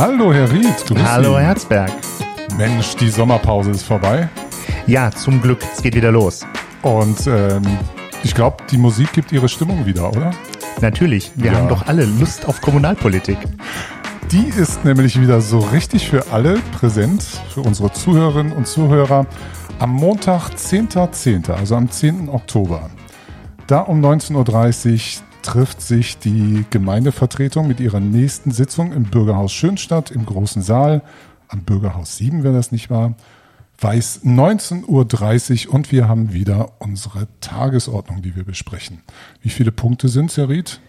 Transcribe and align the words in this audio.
Hallo, 0.00 0.32
Herr 0.32 0.50
Ried. 0.50 0.86
Grüß 0.86 0.98
Hallo, 1.04 1.34
Sie. 1.36 1.42
Herzberg. 1.42 1.92
Mensch, 2.56 2.96
die 2.96 3.10
Sommerpause 3.10 3.70
ist 3.72 3.82
vorbei. 3.82 4.30
Ja, 4.86 5.10
zum 5.10 5.42
Glück, 5.42 5.58
es 5.74 5.82
geht 5.82 5.94
wieder 5.94 6.10
los. 6.10 6.40
Und 6.80 7.26
ähm, 7.26 7.60
ich 8.22 8.34
glaube, 8.34 8.64
die 8.70 8.78
Musik 8.78 9.12
gibt 9.12 9.30
ihre 9.30 9.46
Stimmung 9.46 9.84
wieder, 9.84 10.08
oder? 10.08 10.30
Natürlich, 10.80 11.32
wir 11.34 11.52
Ja. 11.52 11.58
haben 11.58 11.68
doch 11.68 11.86
alle 11.86 12.06
Lust 12.06 12.48
auf 12.48 12.62
Kommunalpolitik. 12.62 13.36
Die 14.32 14.48
ist 14.48 14.86
nämlich 14.86 15.20
wieder 15.20 15.42
so 15.42 15.58
richtig 15.58 16.08
für 16.08 16.32
alle 16.32 16.58
präsent, 16.78 17.22
für 17.52 17.60
unsere 17.60 17.92
Zuhörerinnen 17.92 18.52
und 18.54 18.66
Zuhörer, 18.66 19.26
am 19.80 19.90
Montag, 19.92 20.48
10.10., 20.56 21.52
also 21.52 21.76
am 21.76 21.90
10. 21.90 22.30
Oktober. 22.30 22.88
Da 23.66 23.80
um 23.80 24.02
19.30 24.02 24.94
Uhr 25.18 25.24
trifft 25.42 25.80
sich 25.80 26.18
die 26.18 26.64
Gemeindevertretung 26.70 27.66
mit 27.68 27.80
ihrer 27.80 28.00
nächsten 28.00 28.50
Sitzung 28.50 28.92
im 28.92 29.04
Bürgerhaus 29.04 29.52
Schönstadt 29.52 30.10
im 30.10 30.26
großen 30.26 30.62
Saal, 30.62 31.02
am 31.48 31.62
Bürgerhaus 31.62 32.16
7, 32.16 32.42
wer 32.44 32.52
das 32.52 32.72
nicht 32.72 32.90
war, 32.90 33.14
weiß 33.80 34.22
19.30 34.24 35.68
Uhr 35.68 35.74
und 35.74 35.90
wir 35.90 36.06
haben 36.08 36.32
wieder 36.32 36.72
unsere 36.80 37.26
Tagesordnung, 37.40 38.22
die 38.22 38.36
wir 38.36 38.44
besprechen. 38.44 39.00
Wie 39.42 39.48
viele 39.48 39.72
Punkte 39.72 40.08
sind 40.08 40.36
Herr 40.36 40.48
Ried? 40.48 40.80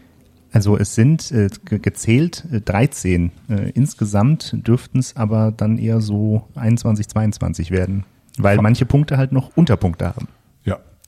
Also 0.52 0.78
es 0.78 0.94
sind 0.96 1.32
äh, 1.32 1.48
ge- 1.64 1.80
gezählt 1.80 2.44
äh, 2.52 2.60
13. 2.60 3.32
Äh, 3.50 3.70
insgesamt 3.70 4.56
dürften 4.68 5.00
es 5.00 5.16
aber 5.16 5.54
dann 5.56 5.78
eher 5.78 6.02
so 6.02 6.46
21, 6.56 7.08
22 7.08 7.72
werden, 7.72 8.04
weil 8.38 8.58
manche 8.62 8.86
Punkte 8.86 9.18
halt 9.18 9.32
noch 9.32 9.56
Unterpunkte 9.56 10.08
haben. 10.08 10.28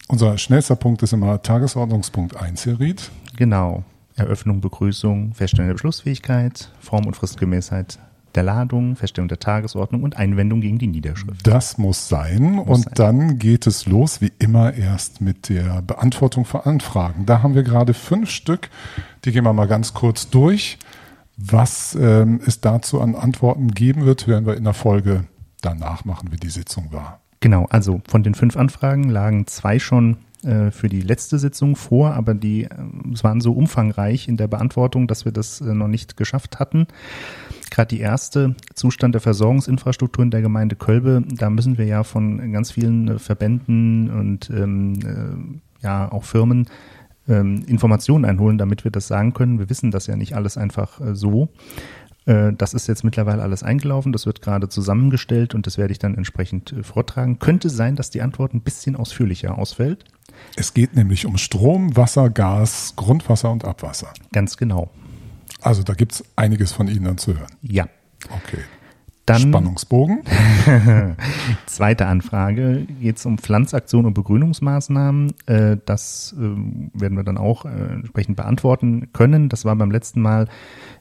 Unser 0.07 0.37
schnellster 0.37 0.75
Punkt 0.75 1.01
ist 1.03 1.13
immer 1.13 1.41
Tagesordnungspunkt 1.41 2.35
1, 2.35 2.65
Herr 2.65 2.79
Ried. 2.79 3.09
Genau. 3.37 3.83
Eröffnung, 4.15 4.61
Begrüßung, 4.61 5.33
Feststellung 5.33 5.67
der 5.67 5.73
Beschlussfähigkeit, 5.73 6.69
Form 6.79 7.07
und 7.07 7.15
Fristgemäßheit 7.15 7.99
der 8.35 8.43
Ladung, 8.43 8.95
Feststellung 8.95 9.27
der 9.27 9.39
Tagesordnung 9.39 10.03
und 10.03 10.17
Einwendung 10.17 10.61
gegen 10.61 10.79
die 10.79 10.87
Niederschrift. 10.87 11.45
Das 11.45 11.77
muss 11.77 12.09
sein. 12.09 12.59
und 12.59 12.83
sein. 12.83 12.93
dann 12.95 13.39
geht 13.39 13.67
es 13.67 13.85
los, 13.85 14.21
wie 14.21 14.31
immer, 14.39 14.73
erst 14.73 15.21
mit 15.21 15.49
der 15.49 15.81
Beantwortung 15.81 16.45
von 16.45 16.61
Anfragen. 16.61 17.25
Da 17.25 17.41
haben 17.41 17.55
wir 17.55 17.63
gerade 17.63 17.93
fünf 17.93 18.29
Stück. 18.29 18.69
Die 19.25 19.31
gehen 19.31 19.43
wir 19.43 19.53
mal 19.53 19.67
ganz 19.67 19.93
kurz 19.93 20.29
durch. 20.29 20.77
Was 21.37 21.95
ähm, 21.95 22.39
es 22.45 22.61
dazu 22.61 23.01
an 23.01 23.15
Antworten 23.15 23.69
geben 23.71 24.05
wird, 24.05 24.27
werden 24.27 24.45
wir 24.45 24.55
in 24.55 24.63
der 24.63 24.73
Folge 24.73 25.25
danach 25.61 26.05
machen, 26.05 26.31
wie 26.31 26.37
die 26.37 26.49
Sitzung 26.49 26.91
war. 26.91 27.22
Genau, 27.43 27.67
also 27.69 28.01
von 28.07 28.23
den 28.23 28.35
fünf 28.35 28.55
Anfragen 28.55 29.09
lagen 29.09 29.47
zwei 29.47 29.77
schon 29.77 30.15
äh, 30.43 30.71
für 30.71 30.87
die 30.87 31.01
letzte 31.01 31.37
Sitzung 31.37 31.75
vor, 31.75 32.13
aber 32.13 32.35
die 32.35 32.63
äh, 32.63 32.69
waren 33.21 33.41
so 33.41 33.51
umfangreich 33.51 34.29
in 34.29 34.37
der 34.37 34.47
Beantwortung, 34.47 35.07
dass 35.07 35.25
wir 35.25 35.33
das 35.33 35.59
äh, 35.59 35.73
noch 35.73 35.89
nicht 35.89 36.15
geschafft 36.15 36.61
hatten. 36.61 36.87
Gerade 37.69 37.89
die 37.89 37.99
erste 37.99 38.55
Zustand 38.75 39.13
der 39.13 39.21
Versorgungsinfrastruktur 39.21 40.23
in 40.23 40.31
der 40.31 40.41
Gemeinde 40.41 40.77
Kölbe, 40.77 41.21
da 41.35 41.49
müssen 41.49 41.77
wir 41.77 41.83
ja 41.83 42.05
von 42.05 42.53
ganz 42.53 42.71
vielen 42.71 43.09
äh, 43.09 43.19
Verbänden 43.19 44.09
und 44.09 44.49
ähm, 44.49 44.93
äh, 45.01 45.83
ja 45.83 46.09
auch 46.09 46.23
Firmen 46.23 46.69
ähm, 47.27 47.63
Informationen 47.67 48.25
einholen, 48.25 48.57
damit 48.57 48.83
wir 48.83 48.91
das 48.91 49.07
sagen 49.07 49.33
können. 49.33 49.59
Wir 49.59 49.69
wissen 49.69 49.91
das 49.91 50.07
ja 50.07 50.15
nicht 50.15 50.35
alles 50.35 50.57
einfach 50.57 50.99
äh, 50.99 51.15
so. 51.15 51.49
Äh, 52.25 52.53
Das 52.53 52.73
ist 52.73 52.87
jetzt 52.87 53.03
mittlerweile 53.03 53.41
alles 53.41 53.63
eingelaufen, 53.63 54.11
das 54.11 54.25
wird 54.25 54.41
gerade 54.41 54.69
zusammengestellt 54.69 55.53
und 55.55 55.67
das 55.67 55.77
werde 55.77 55.91
ich 55.91 55.99
dann 55.99 56.15
entsprechend 56.15 56.71
äh, 56.71 56.83
vortragen. 56.83 57.39
Könnte 57.39 57.69
sein, 57.69 57.95
dass 57.95 58.09
die 58.09 58.21
Antwort 58.21 58.53
ein 58.53 58.61
bisschen 58.61 58.95
ausführlicher 58.95 59.57
ausfällt. 59.57 60.05
Es 60.55 60.73
geht 60.73 60.95
nämlich 60.95 61.25
um 61.25 61.37
Strom, 61.37 61.95
Wasser, 61.95 62.29
Gas, 62.29 62.93
Grundwasser 62.95 63.51
und 63.51 63.65
Abwasser. 63.65 64.07
Ganz 64.31 64.57
genau. 64.57 64.89
Also 65.61 65.83
da 65.83 65.93
gibt 65.93 66.13
es 66.13 66.23
einiges 66.35 66.71
von 66.73 66.87
Ihnen 66.87 67.05
dann 67.05 67.17
zu 67.17 67.33
hören. 67.37 67.51
Ja. 67.61 67.87
Okay. 68.29 68.59
Dann 69.25 69.39
Spannungsbogen. 69.39 70.21
zweite 71.65 72.07
Anfrage 72.07 72.85
geht 72.99 73.17
es 73.17 73.25
um 73.25 73.37
Pflanzaktionen 73.37 74.07
und 74.07 74.13
Begrünungsmaßnahmen. 74.15 75.33
Äh, 75.45 75.77
Das 75.85 76.35
äh, 76.37 76.41
werden 76.41 77.15
wir 77.15 77.23
dann 77.23 77.37
auch 77.37 77.63
entsprechend 77.63 78.35
beantworten 78.35 79.07
können. 79.13 79.47
Das 79.47 79.63
war 79.63 79.77
beim 79.77 79.91
letzten 79.91 80.21
Mal, 80.21 80.49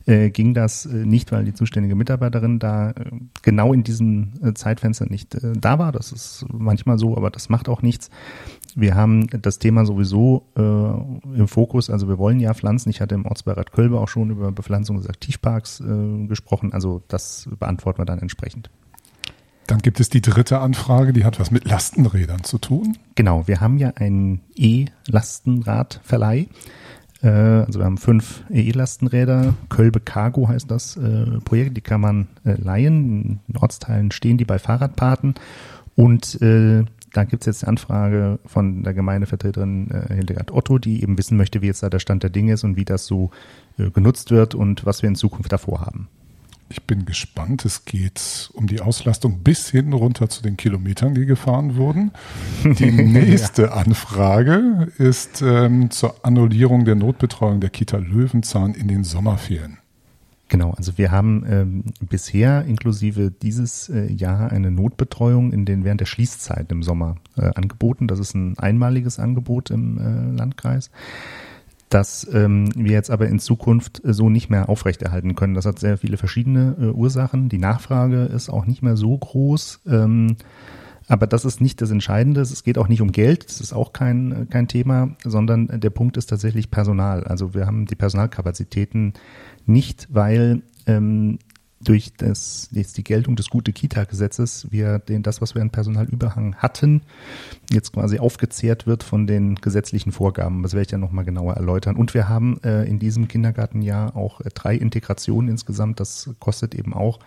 äh, 0.06 0.30
ging 0.30 0.54
das 0.54 0.86
äh, 0.86 1.06
nicht, 1.06 1.32
weil 1.32 1.44
die 1.44 1.54
zuständige 1.54 1.94
Mitarbeiterin 1.94 2.58
da 2.58 2.90
äh, 2.90 2.94
genau 3.42 3.72
in 3.72 3.84
diesem 3.84 4.32
äh, 4.42 4.52
Zeitfenster 4.54 5.06
nicht 5.06 5.36
da 5.42 5.78
war. 5.78 5.92
Das 5.92 6.12
ist 6.12 6.44
manchmal 6.52 6.98
so, 6.98 7.16
aber 7.16 7.30
das 7.30 7.48
macht 7.48 7.68
auch 7.68 7.82
nichts. 7.82 8.10
Wir 8.74 8.94
haben 8.94 9.26
das 9.28 9.58
Thema 9.58 9.84
sowieso 9.84 10.46
im 10.56 11.46
Fokus. 11.46 11.90
Also 11.90 12.08
wir 12.08 12.16
wollen 12.16 12.40
ja 12.40 12.54
pflanzen. 12.54 12.88
Ich 12.88 13.02
hatte 13.02 13.14
im 13.14 13.26
Ortsbeirat 13.26 13.70
Kölbe 13.72 14.00
auch 14.00 14.08
schon 14.08 14.30
über 14.30 14.50
Bepflanzung 14.50 14.96
des 14.96 15.08
Aktivparks 15.08 15.82
gesprochen. 16.26 16.72
Also 16.72 17.02
das 17.08 17.50
beantworten 17.58 17.98
wir 17.98 18.06
dann 18.06 18.20
entsprechend. 18.20 18.70
Dann 19.66 19.80
gibt 19.80 20.00
es 20.00 20.08
die 20.08 20.22
dritte 20.22 20.60
Anfrage, 20.60 21.12
die 21.12 21.26
hat 21.26 21.38
was 21.38 21.50
mit 21.50 21.66
Lastenrädern 21.66 22.44
zu 22.44 22.56
tun. 22.56 22.96
Genau, 23.14 23.46
wir 23.46 23.60
haben 23.60 23.76
ja 23.76 23.90
einen 23.96 24.40
E-Lastenradverleih. 24.56 26.48
Äh, 27.22 27.28
Also 27.28 27.78
wir 27.78 27.84
haben 27.84 27.98
fünf 27.98 28.44
E-Lastenräder. 28.50 29.54
Kölbe 29.68 30.00
Cargo 30.00 30.48
heißt 30.48 30.70
das 30.70 30.96
äh, 30.96 31.40
Projekt. 31.44 31.76
Die 31.76 31.80
kann 31.80 32.00
man 32.00 32.28
äh, 32.44 32.54
leihen. 32.54 33.40
In 33.48 33.56
Ortsteilen 33.56 34.10
stehen 34.10 34.38
die 34.38 34.44
bei 34.44 34.58
Fahrradpaten. 34.58 35.34
Und 35.94 36.40
äh, 36.42 36.84
da 37.12 37.24
gibt 37.24 37.42
es 37.42 37.46
jetzt 37.46 37.64
eine 37.64 37.70
Anfrage 37.70 38.38
von 38.46 38.82
der 38.82 38.94
Gemeindevertreterin 38.94 39.90
äh, 39.90 40.14
Hildegard 40.14 40.50
Otto, 40.50 40.78
die 40.78 41.02
eben 41.02 41.18
wissen 41.18 41.36
möchte, 41.36 41.62
wie 41.62 41.66
jetzt 41.66 41.82
da 41.82 41.90
der 41.90 41.98
Stand 41.98 42.22
der 42.22 42.30
Dinge 42.30 42.54
ist 42.54 42.64
und 42.64 42.76
wie 42.76 42.84
das 42.84 43.06
so 43.06 43.30
äh, 43.78 43.90
genutzt 43.90 44.30
wird 44.30 44.54
und 44.54 44.86
was 44.86 45.02
wir 45.02 45.08
in 45.08 45.14
Zukunft 45.14 45.52
davor 45.52 45.82
haben. 45.82 46.08
Ich 46.72 46.84
bin 46.84 47.04
gespannt. 47.04 47.66
Es 47.66 47.84
geht 47.84 48.50
um 48.54 48.66
die 48.66 48.80
Auslastung 48.80 49.40
bis 49.40 49.68
hin 49.68 49.92
runter 49.92 50.30
zu 50.30 50.42
den 50.42 50.56
Kilometern, 50.56 51.14
die 51.14 51.26
gefahren 51.26 51.76
wurden. 51.76 52.12
Die 52.64 52.90
nächste 52.90 53.74
Anfrage 53.74 54.88
ist 54.96 55.42
ähm, 55.42 55.90
zur 55.90 56.24
Annullierung 56.24 56.86
der 56.86 56.94
Notbetreuung 56.94 57.60
der 57.60 57.68
Kita 57.68 57.98
Löwenzahn 57.98 58.72
in 58.72 58.88
den 58.88 59.04
Sommerferien. 59.04 59.76
Genau, 60.48 60.70
also 60.70 60.96
wir 60.96 61.10
haben 61.10 61.44
ähm, 61.46 61.84
bisher 62.00 62.64
inklusive 62.64 63.30
dieses 63.30 63.90
äh, 63.90 64.10
Jahr 64.10 64.50
eine 64.50 64.70
Notbetreuung 64.70 65.52
in 65.52 65.66
den 65.66 65.84
während 65.84 66.00
der 66.00 66.06
Schließzeit 66.06 66.72
im 66.72 66.82
Sommer 66.82 67.16
äh, 67.36 67.50
angeboten. 67.54 68.08
Das 68.08 68.18
ist 68.18 68.34
ein 68.34 68.58
einmaliges 68.58 69.18
Angebot 69.18 69.68
im 69.68 69.98
äh, 69.98 70.36
Landkreis, 70.38 70.90
das 71.92 72.26
ähm, 72.32 72.70
wir 72.74 72.92
jetzt 72.92 73.10
aber 73.10 73.28
in 73.28 73.38
Zukunft 73.38 74.04
äh, 74.04 74.12
so 74.12 74.30
nicht 74.30 74.50
mehr 74.50 74.68
aufrechterhalten 74.68 75.34
können. 75.34 75.54
Das 75.54 75.66
hat 75.66 75.78
sehr 75.78 75.98
viele 75.98 76.16
verschiedene 76.16 76.76
äh, 76.80 76.84
Ursachen. 76.86 77.48
Die 77.48 77.58
Nachfrage 77.58 78.24
ist 78.24 78.48
auch 78.48 78.66
nicht 78.66 78.82
mehr 78.82 78.96
so 78.96 79.16
groß. 79.16 79.80
Ähm, 79.86 80.36
aber 81.08 81.26
das 81.26 81.44
ist 81.44 81.60
nicht 81.60 81.80
das 81.82 81.90
Entscheidende. 81.90 82.40
Es 82.40 82.64
geht 82.64 82.78
auch 82.78 82.88
nicht 82.88 83.02
um 83.02 83.12
Geld. 83.12 83.48
Das 83.48 83.60
ist 83.60 83.72
auch 83.72 83.92
kein, 83.92 84.32
äh, 84.32 84.46
kein 84.46 84.68
Thema, 84.68 85.16
sondern 85.24 85.68
der 85.80 85.90
Punkt 85.90 86.16
ist 86.16 86.26
tatsächlich 86.26 86.70
Personal. 86.70 87.24
Also 87.24 87.54
wir 87.54 87.66
haben 87.66 87.86
die 87.86 87.96
Personalkapazitäten 87.96 89.12
nicht, 89.66 90.08
weil 90.10 90.62
ähm, 90.86 91.38
durch 91.84 92.12
das, 92.16 92.68
jetzt 92.72 92.96
die 92.96 93.04
Geltung 93.04 93.36
des 93.36 93.50
Gute-Kita-Gesetzes 93.50 94.68
wir 94.70 94.98
den, 94.98 95.22
das, 95.22 95.40
was 95.40 95.54
wir 95.54 95.62
an 95.62 95.70
Personalüberhang 95.70 96.56
hatten, 96.56 97.02
jetzt 97.70 97.92
quasi 97.92 98.18
aufgezehrt 98.18 98.86
wird 98.86 99.02
von 99.02 99.26
den 99.26 99.56
gesetzlichen 99.56 100.12
Vorgaben. 100.12 100.62
Das 100.62 100.72
werde 100.72 100.86
ich 100.86 100.90
ja 100.90 100.98
nochmal 100.98 101.24
genauer 101.24 101.54
erläutern. 101.54 101.96
Und 101.96 102.14
wir 102.14 102.28
haben 102.28 102.60
äh, 102.62 102.84
in 102.84 102.98
diesem 102.98 103.28
Kindergartenjahr 103.28 104.16
auch 104.16 104.40
äh, 104.40 104.50
drei 104.54 104.76
Integrationen 104.76 105.50
insgesamt. 105.50 106.00
Das 106.00 106.30
kostet 106.38 106.74
eben 106.74 106.94
auch 106.94 107.18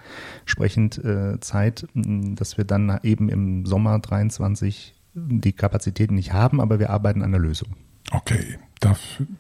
entsprechend 0.42 1.04
äh, 1.04 1.40
Zeit, 1.40 1.88
dass 1.94 2.58
wir 2.58 2.66
dann 2.66 3.00
eben 3.04 3.30
im 3.30 3.66
Sommer 3.66 4.00
23 4.00 4.94
die 5.16 5.54
Kapazitäten 5.54 6.16
nicht 6.16 6.34
haben, 6.34 6.60
aber 6.60 6.80
wir 6.80 6.90
arbeiten 6.90 7.22
an 7.22 7.32
der 7.32 7.40
Lösung. 7.40 7.70
Okay, 8.12 8.60
da, 8.80 8.96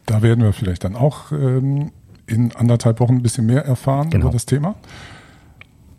da 0.06 0.22
werden 0.22 0.44
wir 0.44 0.54
vielleicht 0.54 0.84
dann 0.84 0.96
auch 0.96 1.32
ähm, 1.32 1.92
in 2.28 2.56
anderthalb 2.56 3.00
Wochen 3.00 3.16
ein 3.16 3.22
bisschen 3.22 3.46
mehr 3.46 3.66
erfahren 3.66 4.10
Genau. 4.10 4.26
über 4.26 4.34
das 4.34 4.46
Thema. 4.46 4.76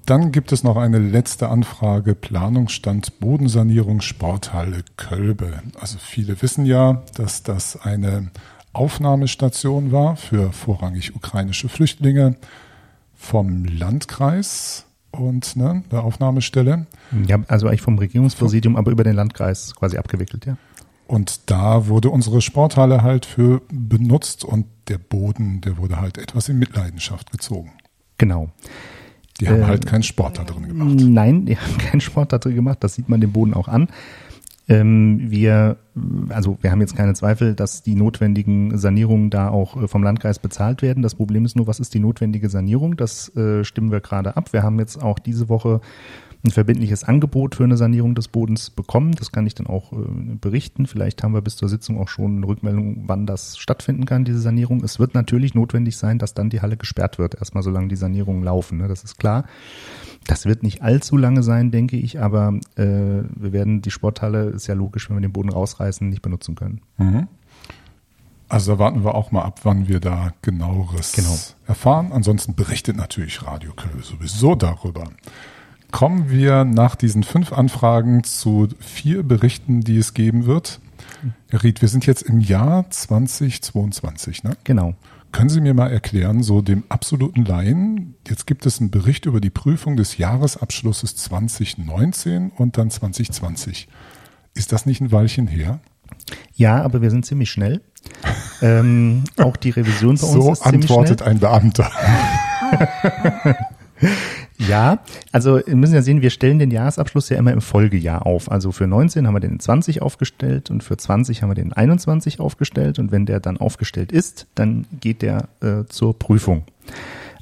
Dann 0.07 0.31
gibt 0.31 0.53
es 0.53 0.63
noch 0.63 0.77
eine 0.77 0.99
letzte 0.99 1.49
Anfrage, 1.49 2.15
Planungsstand 2.15 3.19
Bodensanierung 3.19 4.01
Sporthalle 4.01 4.85
Kölbe. 4.97 5.63
Also 5.81 5.99
viele 5.99 6.41
wissen 6.43 6.65
ja, 6.65 7.03
dass 7.17 7.43
das 7.43 7.77
eine 7.81 8.31
Aufnahmestation 8.73 9.91
war 9.91 10.17
für 10.17 10.53
vorrangig 10.53 11.17
ukrainische 11.17 11.69
Flüchtlinge 11.69 12.37
vom 13.15 13.65
Landkreis 13.65 14.85
und 15.11 15.57
ne, 15.57 15.83
der 15.91 16.05
Aufnahmestelle. 16.05 16.87
Ja, 17.27 17.39
also 17.49 17.67
eigentlich 17.67 17.83
vom 17.83 17.99
Regierungspräsidium, 17.99 18.77
aber 18.77 18.93
über 18.93 19.03
den 19.03 19.17
Landkreis 19.17 19.75
quasi 19.75 19.97
abgewickelt, 19.99 20.47
ja. 20.47 20.57
Und 21.07 21.51
da 21.51 21.87
wurde 21.87 22.11
unsere 22.11 22.41
Sporthalle 22.41 23.03
halt 23.03 23.27
für 23.27 23.63
benutzt 23.73 24.45
und 24.45 24.67
der 24.89 24.99
Boden, 24.99 25.61
der 25.61 25.79
wurde 25.79 26.01
halt 26.01 26.19
etwas 26.19 26.49
in 26.49 26.59
Mitleidenschaft 26.59 27.31
gezogen. 27.31 27.73
Genau. 28.19 28.51
Die 29.41 29.49
haben 29.49 29.63
Äh, 29.63 29.67
halt 29.67 29.87
keinen 29.87 30.03
Sport 30.03 30.39
da 30.39 30.45
drin 30.45 30.67
gemacht. 30.67 30.97
Nein, 31.01 31.47
die 31.47 31.57
haben 31.59 31.79
keinen 31.79 32.01
Sport 32.01 32.33
da 32.33 32.39
drin 32.39 32.55
gemacht, 32.55 32.79
das 32.81 32.95
sieht 32.95 33.09
man 33.09 33.21
dem 33.21 33.33
Boden 33.33 33.55
auch 33.55 33.69
an. 33.69 33.89
Ähm, 34.69 35.31
wir, 35.31 35.77
also 36.31 36.59
wir 36.61 36.73
haben 36.73 36.81
jetzt 36.81 36.97
keine 36.97 37.15
Zweifel, 37.15 37.55
dass 37.55 37.85
die 37.85 37.95
notwendigen 37.95 38.77
Sanierungen 38.77 39.31
da 39.31 39.49
auch 39.49 39.81
äh, 39.81 39.87
vom 39.87 40.03
Landkreis 40.03 40.41
bezahlt 40.41 40.83
werden. 40.83 41.05
Das 41.05 41.15
Problem 41.15 41.45
ist 41.45 41.55
nur, 41.55 41.69
was 41.69 41.79
ist 41.79 41.95
die 41.95 42.01
notwendige 42.01 42.49
Sanierung? 42.49 42.97
Das 42.97 43.29
äh, 43.37 43.63
stimmen 43.63 43.93
wir 43.93 44.01
gerade 44.01 44.37
ab. 44.37 44.53
Wir 44.53 44.65
haben 44.65 44.81
jetzt 44.81 45.01
auch 45.01 45.21
diese 45.21 45.49
Woche 45.49 45.81
ein 46.47 46.51
verbindliches 46.51 47.05
Angebot 47.05 47.57
für 47.57 47.65
eine 47.65 47.77
Sanierung 47.77 48.15
des 48.15 48.29
Bodens 48.29 48.71
bekommen. 48.71 49.13
Das 49.13 49.33
kann 49.33 49.47
ich 49.47 49.55
dann 49.55 49.67
auch 49.67 49.93
äh, 49.93 49.97
berichten. 50.41 50.87
Vielleicht 50.87 51.23
haben 51.23 51.35
wir 51.35 51.43
bis 51.43 51.57
zur 51.57 51.69
Sitzung 51.69 52.01
auch 52.01 52.09
schon 52.09 52.39
eine 52.39 52.47
Rückmeldung, 52.47 53.05
wann 53.07 53.27
das 53.27 53.59
stattfinden 53.59 54.07
kann, 54.07 54.25
diese 54.25 54.39
Sanierung. 54.39 54.83
Es 54.83 54.99
wird 54.99 55.15
natürlich 55.15 55.55
notwendig 55.55 55.97
sein, 55.97 56.19
dass 56.19 56.35
dann 56.35 56.49
die 56.49 56.63
Halle 56.63 56.77
gesperrt 56.77 57.19
wird, 57.19 57.35
erstmal 57.35 57.63
solange 57.63 57.89
die 57.89 57.97
Sanierungen 57.97 58.43
laufen. 58.43 58.79
Ne? 58.79 58.89
Das 58.89 59.05
ist 59.05 59.19
klar. 59.19 59.45
Das 60.27 60.47
wird 60.47 60.63
nicht 60.63 60.83
allzu 60.83 61.17
lange 61.17 61.43
sein, 61.43 61.71
denke 61.71 61.97
ich, 61.97 62.21
aber 62.21 62.59
äh, 62.77 62.85
wir 62.85 63.53
werden 63.53 63.83
die 63.83 63.91
Sporthalle, 63.91 64.47
ist 64.47 64.67
ja 64.67 64.75
logisch, 64.75 65.09
wenn 65.09 65.17
wir 65.17 65.21
den 65.21 65.33
Boden 65.33 65.51
rausreißen, 65.51 66.09
nicht 66.09 66.23
benutzen 66.23 66.55
können. 66.55 66.81
Mhm. 66.99 67.29
Also 68.49 68.73
da 68.73 68.79
warten 68.79 69.05
wir 69.05 69.15
auch 69.15 69.33
mal 69.33 69.43
ab, 69.43 69.61
wann 69.65 69.89
wir 69.89 69.99
da 69.99 70.33
genaueres 70.43 71.13
genau. 71.13 71.37
erfahren. 71.67 72.13
Ansonsten 72.13 72.55
berichtet 72.55 72.97
natürlich 72.97 73.45
Radio 73.45 73.73
Köln 73.73 74.03
sowieso 74.03 74.55
darüber 74.55 75.05
kommen 75.93 76.31
wir 76.31 76.65
nach 76.65 76.97
diesen 76.97 77.23
fünf 77.23 77.53
Anfragen 77.53 78.25
zu 78.25 78.69
vier 78.81 79.23
Berichten, 79.23 79.81
die 79.81 79.99
es 79.99 80.15
geben 80.15 80.47
wird. 80.47 80.81
Herr 81.49 81.63
Ried, 81.63 81.83
wir 81.83 81.89
sind 81.89 82.07
jetzt 82.07 82.23
im 82.23 82.41
Jahr 82.41 82.91
2022, 82.91 84.45
ne? 84.45 84.57
Genau. 84.65 84.95
Können 85.33 85.49
Sie 85.51 85.61
mir 85.61 85.75
mal 85.75 85.91
erklären, 85.91 86.43
so 86.43 86.63
dem 86.63 86.85
absoluten 86.89 87.45
Laien, 87.45 88.15
jetzt 88.27 88.47
gibt 88.47 88.65
es 88.65 88.81
einen 88.81 88.91
Bericht 88.91 89.27
über 89.27 89.41
die 89.41 89.51
Prüfung 89.51 89.97
des 89.97 90.17
Jahresabschlusses 90.17 91.17
2019 91.17 92.53
und 92.57 92.79
dann 92.79 92.91
2020. 92.91 93.89
Ist 94.55 94.73
das 94.73 94.87
nicht 94.87 95.01
ein 95.01 95.13
Weilchen 95.13 95.47
her? 95.47 95.81
Ja, 96.55 96.83
aber 96.83 97.03
wir 97.03 97.11
sind 97.11 97.27
ziemlich 97.27 97.51
schnell. 97.51 97.83
ähm, 98.63 99.25
auch 99.37 99.57
die 99.57 99.71
Revision 99.71 100.17
bei 100.17 100.27
uns 100.27 100.33
so 100.33 100.53
ist 100.53 100.63
ziemlich 100.63 100.89
So 100.89 100.95
antwortet 100.95 101.23
ein 101.23 101.39
Beamter. 101.39 101.91
Ja, 104.59 105.01
also 105.33 105.61
wir 105.67 105.77
müssen 105.77 105.95
ja 105.95 106.01
sehen, 106.01 106.23
wir 106.23 106.31
stellen 106.31 106.59
den 106.59 106.71
Jahresabschluss 106.71 107.29
ja 107.29 107.37
immer 107.37 107.53
im 107.53 107.61
Folgejahr 107.61 108.25
auf. 108.25 108.51
Also 108.51 108.73
für 108.73 108.87
19 108.87 109.27
haben 109.27 109.35
wir 109.35 109.41
den 109.41 109.53
in 109.53 109.61
20 109.61 110.01
aufgestellt 110.01 110.71
und 110.71 110.83
für 110.83 110.97
20 110.97 111.43
haben 111.43 111.51
wir 111.51 111.55
den 111.55 111.67
in 111.67 111.73
21 111.75 112.41
aufgestellt 112.41 112.99
und 112.99 113.13
wenn 113.13 113.27
der 113.27 113.41
dann 113.41 113.59
aufgestellt 113.59 114.13
ist, 114.13 114.47
dann 114.55 114.87
geht 114.99 115.21
der 115.21 115.49
äh, 115.61 115.85
zur 115.89 116.19
Prüfung 116.19 116.65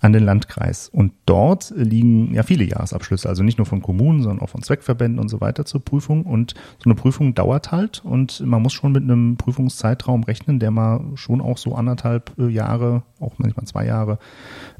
an 0.04 0.12
den 0.12 0.24
Landkreis. 0.24 0.90
Und 0.90 1.14
dort 1.24 1.72
liegen 1.74 2.34
ja 2.34 2.42
viele 2.42 2.64
Jahresabschlüsse, 2.64 3.26
also 3.26 3.42
nicht 3.42 3.56
nur 3.56 3.64
von 3.64 3.80
Kommunen, 3.80 4.22
sondern 4.22 4.40
auch 4.44 4.50
von 4.50 4.62
Zweckverbänden 4.62 5.18
und 5.18 5.30
so 5.30 5.40
weiter 5.40 5.64
zur 5.64 5.82
Prüfung. 5.82 6.24
Und 6.26 6.52
so 6.78 6.90
eine 6.90 6.94
Prüfung 6.94 7.34
dauert 7.34 7.72
halt 7.72 8.04
und 8.04 8.40
man 8.44 8.60
muss 8.60 8.74
schon 8.74 8.92
mit 8.92 9.02
einem 9.02 9.38
Prüfungszeitraum 9.38 10.24
rechnen, 10.24 10.58
der 10.58 10.70
man 10.70 11.16
schon 11.16 11.40
auch 11.40 11.56
so 11.56 11.74
anderthalb 11.74 12.32
äh, 12.38 12.48
Jahre, 12.48 13.02
auch 13.18 13.38
manchmal 13.38 13.64
zwei 13.64 13.86
Jahre 13.86 14.18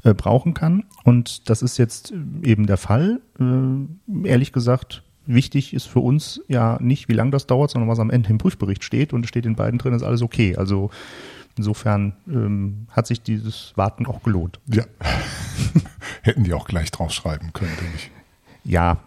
äh, 0.03 0.13
brauchen 0.13 0.53
kann. 0.53 0.83
Und 1.03 1.49
das 1.49 1.63
ist 1.63 1.79
jetzt 1.79 2.13
eben 2.43 2.67
der 2.67 2.77
Fall. 2.77 3.19
Äh, 3.39 4.27
ehrlich 4.27 4.53
gesagt, 4.53 5.01
wichtig 5.25 5.73
ist 5.73 5.87
für 5.87 6.01
uns 6.01 6.39
ja 6.47 6.77
nicht, 6.79 7.09
wie 7.09 7.13
lange 7.13 7.31
das 7.31 7.47
dauert, 7.47 7.71
sondern 7.71 7.89
was 7.89 7.99
am 7.99 8.11
Ende 8.11 8.29
im 8.29 8.37
Prüfbericht 8.37 8.83
steht. 8.83 9.11
Und 9.11 9.23
es 9.23 9.29
steht 9.29 9.47
in 9.47 9.55
beiden 9.55 9.79
drin, 9.79 9.95
ist 9.95 10.03
alles 10.03 10.21
okay. 10.21 10.55
Also 10.55 10.91
Insofern 11.57 12.13
ähm, 12.27 12.87
hat 12.91 13.07
sich 13.07 13.21
dieses 13.21 13.73
Warten 13.75 14.05
auch 14.05 14.23
gelohnt. 14.23 14.59
Ja. 14.67 14.83
Hätten 16.21 16.43
die 16.43 16.53
auch 16.53 16.67
gleich 16.67 16.91
draufschreiben 16.91 17.53
können, 17.53 17.71
denke 17.79 17.95
ich. 17.95 18.11
Ja, 18.65 18.97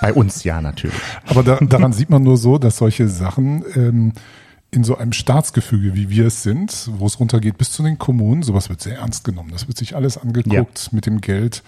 bei 0.00 0.14
uns 0.14 0.42
ja 0.42 0.62
natürlich. 0.62 0.96
Aber 1.26 1.42
da, 1.42 1.58
daran 1.60 1.92
sieht 1.92 2.08
man 2.08 2.22
nur 2.22 2.38
so, 2.38 2.56
dass 2.56 2.78
solche 2.78 3.08
Sachen 3.08 3.62
ähm, 3.74 4.12
in 4.70 4.84
so 4.84 4.96
einem 4.96 5.12
Staatsgefüge, 5.12 5.94
wie 5.94 6.08
wir 6.08 6.26
es 6.26 6.42
sind, 6.42 6.90
wo 6.94 7.06
es 7.06 7.20
runtergeht 7.20 7.58
bis 7.58 7.72
zu 7.72 7.82
den 7.82 7.98
Kommunen, 7.98 8.42
sowas 8.42 8.70
wird 8.70 8.80
sehr 8.80 8.96
ernst 8.96 9.22
genommen. 9.24 9.50
Das 9.52 9.68
wird 9.68 9.76
sich 9.76 9.94
alles 9.94 10.16
angeguckt 10.16 10.86
ja. 10.86 10.88
mit 10.92 11.06
dem 11.06 11.20
Geld 11.20 11.62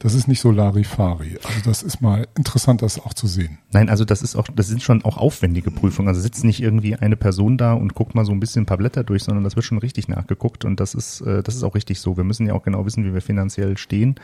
das 0.00 0.14
ist 0.14 0.28
nicht 0.28 0.40
so 0.40 0.50
Larifari. 0.50 1.38
Also 1.44 1.60
das 1.62 1.82
ist 1.82 2.00
mal 2.00 2.26
interessant, 2.34 2.80
das 2.80 2.98
auch 2.98 3.12
zu 3.12 3.26
sehen. 3.26 3.58
Nein, 3.70 3.90
also 3.90 4.06
das 4.06 4.22
ist 4.22 4.34
auch, 4.34 4.48
das 4.48 4.66
sind 4.66 4.82
schon 4.82 5.04
auch 5.04 5.18
aufwendige 5.18 5.70
Prüfungen. 5.70 6.08
Also 6.08 6.22
sitzt 6.22 6.42
nicht 6.42 6.62
irgendwie 6.62 6.96
eine 6.96 7.16
Person 7.16 7.58
da 7.58 7.74
und 7.74 7.94
guckt 7.94 8.14
mal 8.14 8.24
so 8.24 8.32
ein 8.32 8.40
bisschen 8.40 8.62
ein 8.62 8.66
paar 8.66 8.78
Blätter 8.78 9.04
durch, 9.04 9.24
sondern 9.24 9.44
das 9.44 9.56
wird 9.56 9.66
schon 9.66 9.78
richtig 9.78 10.08
nachgeguckt 10.08 10.64
und 10.64 10.80
das 10.80 10.94
ist, 10.94 11.20
äh, 11.20 11.42
das 11.42 11.54
ist 11.54 11.62
auch 11.62 11.74
richtig 11.74 12.00
so. 12.00 12.16
Wir 12.16 12.24
müssen 12.24 12.46
ja 12.46 12.54
auch 12.54 12.62
genau 12.62 12.86
wissen, 12.86 13.04
wie 13.04 13.12
wir 13.12 13.20
finanziell 13.20 13.76
stehen 13.76 14.14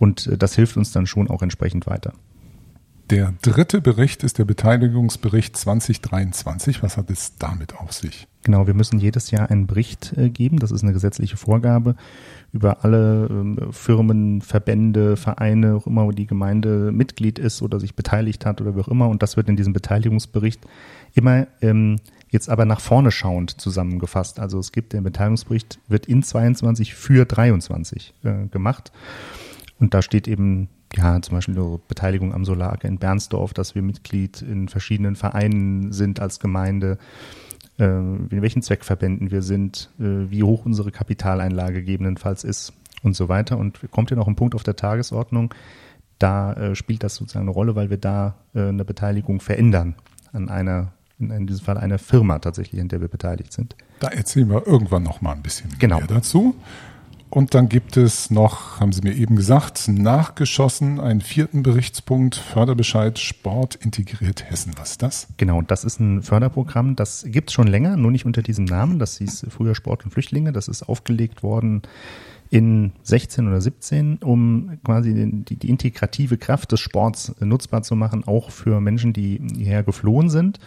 und 0.00 0.26
äh, 0.26 0.36
das 0.36 0.56
hilft 0.56 0.76
uns 0.76 0.90
dann 0.90 1.06
schon 1.06 1.30
auch 1.30 1.40
entsprechend 1.40 1.86
weiter. 1.86 2.12
Der 3.08 3.34
dritte 3.40 3.80
Bericht 3.80 4.24
ist 4.24 4.38
der 4.38 4.44
Beteiligungsbericht 4.44 5.56
2023. 5.56 6.82
Was 6.82 6.96
hat 6.96 7.08
es 7.10 7.38
damit 7.38 7.76
auf 7.76 7.92
sich? 7.92 8.26
Genau, 8.42 8.66
wir 8.66 8.74
müssen 8.74 8.98
jedes 8.98 9.30
Jahr 9.30 9.48
einen 9.48 9.68
Bericht 9.68 10.14
äh, 10.16 10.28
geben. 10.30 10.58
Das 10.58 10.72
ist 10.72 10.82
eine 10.82 10.92
gesetzliche 10.92 11.36
Vorgabe 11.36 11.94
über 12.56 12.84
alle 12.84 13.28
ähm, 13.30 13.58
Firmen, 13.70 14.40
Verbände, 14.40 15.16
Vereine, 15.16 15.74
auch 15.76 15.86
immer, 15.86 16.06
wo 16.06 16.10
die 16.10 16.26
Gemeinde 16.26 16.90
Mitglied 16.90 17.38
ist 17.38 17.62
oder 17.62 17.78
sich 17.78 17.94
beteiligt 17.94 18.44
hat 18.44 18.60
oder 18.60 18.74
wie 18.74 18.80
auch 18.80 18.88
immer. 18.88 19.08
Und 19.08 19.22
das 19.22 19.36
wird 19.36 19.48
in 19.48 19.56
diesem 19.56 19.72
Beteiligungsbericht 19.72 20.66
immer 21.14 21.46
ähm, 21.60 21.96
jetzt 22.30 22.48
aber 22.48 22.64
nach 22.64 22.80
vorne 22.80 23.10
schauend 23.10 23.60
zusammengefasst. 23.60 24.40
Also 24.40 24.58
es 24.58 24.72
gibt 24.72 24.92
den 24.92 25.04
Beteiligungsbericht, 25.04 25.78
wird 25.86 26.06
in 26.06 26.22
22 26.22 26.94
für 26.94 27.24
23 27.26 28.14
äh, 28.24 28.46
gemacht. 28.48 28.90
Und 29.78 29.94
da 29.94 30.02
steht 30.02 30.26
eben 30.26 30.68
ja, 30.94 31.20
zum 31.20 31.34
Beispiel 31.34 31.54
die 31.54 31.78
Beteiligung 31.88 32.32
am 32.32 32.44
Solarke 32.44 32.88
in 32.88 32.98
Bernsdorf, 32.98 33.52
dass 33.52 33.74
wir 33.74 33.82
Mitglied 33.82 34.40
in 34.42 34.68
verschiedenen 34.68 35.16
Vereinen 35.16 35.92
sind 35.92 36.20
als 36.20 36.40
Gemeinde, 36.40 36.98
in 37.84 38.42
welchen 38.42 38.62
Zweckverbänden 38.62 39.30
wir 39.30 39.42
sind, 39.42 39.90
äh, 39.98 40.30
wie 40.30 40.42
hoch 40.42 40.64
unsere 40.64 40.90
Kapitaleinlage 40.90 41.80
gegebenenfalls 41.80 42.44
ist 42.44 42.72
und 43.02 43.14
so 43.14 43.28
weiter. 43.28 43.58
Und 43.58 43.90
kommt 43.90 44.10
ja 44.10 44.16
noch 44.16 44.28
ein 44.28 44.36
Punkt 44.36 44.54
auf 44.54 44.62
der 44.62 44.76
Tagesordnung, 44.76 45.54
da 46.18 46.54
äh, 46.54 46.74
spielt 46.74 47.02
das 47.02 47.16
sozusagen 47.16 47.44
eine 47.44 47.50
Rolle, 47.50 47.76
weil 47.76 47.90
wir 47.90 47.98
da 47.98 48.36
äh, 48.54 48.68
eine 48.68 48.84
Beteiligung 48.84 49.40
verändern 49.40 49.94
an 50.32 50.48
einer 50.48 50.92
in 51.18 51.46
diesem 51.46 51.64
Fall 51.64 51.78
einer 51.78 51.98
Firma 51.98 52.38
tatsächlich, 52.38 52.78
in 52.78 52.88
der 52.88 53.00
wir 53.00 53.08
beteiligt 53.08 53.50
sind. 53.50 53.74
Da 54.00 54.08
erzählen 54.08 54.50
wir 54.50 54.66
irgendwann 54.66 55.02
noch 55.02 55.22
mal 55.22 55.32
ein 55.32 55.42
bisschen 55.42 55.70
genau. 55.78 55.96
mehr 55.98 56.06
dazu. 56.06 56.54
Und 57.28 57.54
dann 57.54 57.68
gibt 57.68 57.96
es 57.96 58.30
noch, 58.30 58.78
haben 58.80 58.92
Sie 58.92 59.02
mir 59.02 59.14
eben 59.14 59.36
gesagt, 59.36 59.88
nachgeschossen 59.88 61.00
einen 61.00 61.20
vierten 61.20 61.62
Berichtspunkt, 61.62 62.36
Förderbescheid 62.36 63.18
Sport 63.18 63.74
integriert 63.74 64.48
Hessen. 64.48 64.72
Was 64.76 64.92
ist 64.92 65.02
das? 65.02 65.28
Genau, 65.36 65.60
das 65.60 65.84
ist 65.84 65.98
ein 65.98 66.22
Förderprogramm, 66.22 66.94
das 66.94 67.24
gibt 67.26 67.50
es 67.50 67.54
schon 67.54 67.66
länger, 67.66 67.96
nur 67.96 68.12
nicht 68.12 68.26
unter 68.26 68.42
diesem 68.42 68.64
Namen. 68.64 68.98
Das 68.98 69.18
hieß 69.18 69.46
früher 69.50 69.74
Sport 69.74 70.04
und 70.04 70.12
Flüchtlinge. 70.12 70.52
Das 70.52 70.68
ist 70.68 70.84
aufgelegt 70.84 71.42
worden 71.42 71.82
in 72.48 72.92
16 73.02 73.48
oder 73.48 73.60
17, 73.60 74.18
um 74.18 74.78
quasi 74.84 75.12
die, 75.44 75.56
die 75.56 75.68
integrative 75.68 76.38
Kraft 76.38 76.70
des 76.70 76.80
Sports 76.80 77.34
nutzbar 77.40 77.82
zu 77.82 77.96
machen, 77.96 78.22
auch 78.26 78.50
für 78.50 78.80
Menschen, 78.80 79.12
die 79.12 79.40
hierher 79.56 79.82
geflohen 79.82 80.30
sind. 80.30 80.60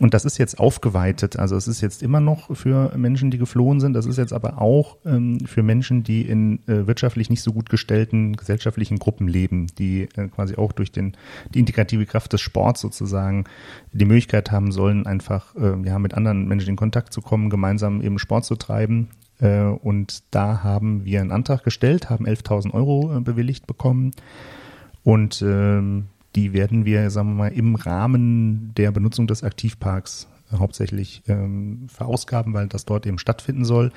Und 0.00 0.14
das 0.14 0.24
ist 0.24 0.38
jetzt 0.38 0.58
aufgeweitet. 0.58 1.38
Also 1.38 1.56
es 1.56 1.66
ist 1.66 1.80
jetzt 1.80 2.02
immer 2.02 2.20
noch 2.20 2.54
für 2.56 2.96
Menschen, 2.96 3.30
die 3.30 3.38
geflohen 3.38 3.80
sind. 3.80 3.94
Das 3.94 4.06
ist 4.06 4.16
jetzt 4.16 4.32
aber 4.32 4.60
auch 4.60 4.96
ähm, 5.04 5.40
für 5.40 5.62
Menschen, 5.62 6.04
die 6.04 6.22
in 6.22 6.60
äh, 6.68 6.86
wirtschaftlich 6.86 7.30
nicht 7.30 7.42
so 7.42 7.52
gut 7.52 7.68
gestellten 7.68 8.36
gesellschaftlichen 8.36 8.98
Gruppen 8.98 9.26
leben, 9.26 9.66
die 9.78 10.08
äh, 10.16 10.28
quasi 10.28 10.56
auch 10.56 10.72
durch 10.72 10.92
den, 10.92 11.16
die 11.52 11.58
integrative 11.58 12.06
Kraft 12.06 12.32
des 12.32 12.40
Sports 12.40 12.80
sozusagen 12.80 13.44
die 13.92 14.04
Möglichkeit 14.04 14.52
haben 14.52 14.70
sollen, 14.70 15.06
einfach 15.06 15.54
äh, 15.56 15.74
ja, 15.84 15.98
mit 15.98 16.14
anderen 16.14 16.46
Menschen 16.46 16.70
in 16.70 16.76
Kontakt 16.76 17.12
zu 17.12 17.20
kommen, 17.20 17.50
gemeinsam 17.50 18.00
eben 18.00 18.18
Sport 18.18 18.44
zu 18.44 18.54
treiben. 18.54 19.08
Äh, 19.40 19.62
und 19.62 20.22
da 20.30 20.62
haben 20.62 21.04
wir 21.04 21.20
einen 21.20 21.32
Antrag 21.32 21.64
gestellt, 21.64 22.08
haben 22.10 22.26
11.000 22.26 22.72
Euro 22.72 23.16
äh, 23.16 23.20
bewilligt 23.20 23.66
bekommen. 23.66 24.12
Und 25.02 25.42
ähm, 25.42 26.06
die 26.36 26.52
werden 26.52 26.84
wir, 26.84 27.10
sagen 27.10 27.30
wir 27.30 27.34
mal, 27.34 27.52
im 27.52 27.74
Rahmen 27.74 28.72
der 28.76 28.90
Benutzung 28.90 29.26
des 29.26 29.42
Aktivparks 29.42 30.28
hauptsächlich 30.56 31.22
ähm, 31.28 31.88
verausgaben, 31.88 32.54
weil 32.54 32.68
das 32.68 32.84
dort 32.84 33.06
eben 33.06 33.18
stattfinden 33.18 33.64
soll. 33.64 33.92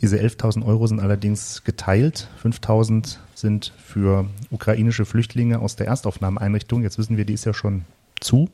Diese 0.00 0.16
11.000 0.16 0.64
Euro 0.64 0.86
sind 0.86 1.00
allerdings 1.00 1.64
geteilt. 1.64 2.28
5.000 2.42 3.18
sind 3.34 3.72
für 3.76 4.26
ukrainische 4.50 5.04
Flüchtlinge 5.04 5.58
aus 5.58 5.76
der 5.76 5.86
Erstaufnahmeeinrichtung. 5.86 6.82
Jetzt 6.82 6.98
wissen 6.98 7.16
wir, 7.16 7.24
die 7.24 7.34
ist 7.34 7.44
ja 7.44 7.52
schon 7.52 7.82
zu. 8.20 8.48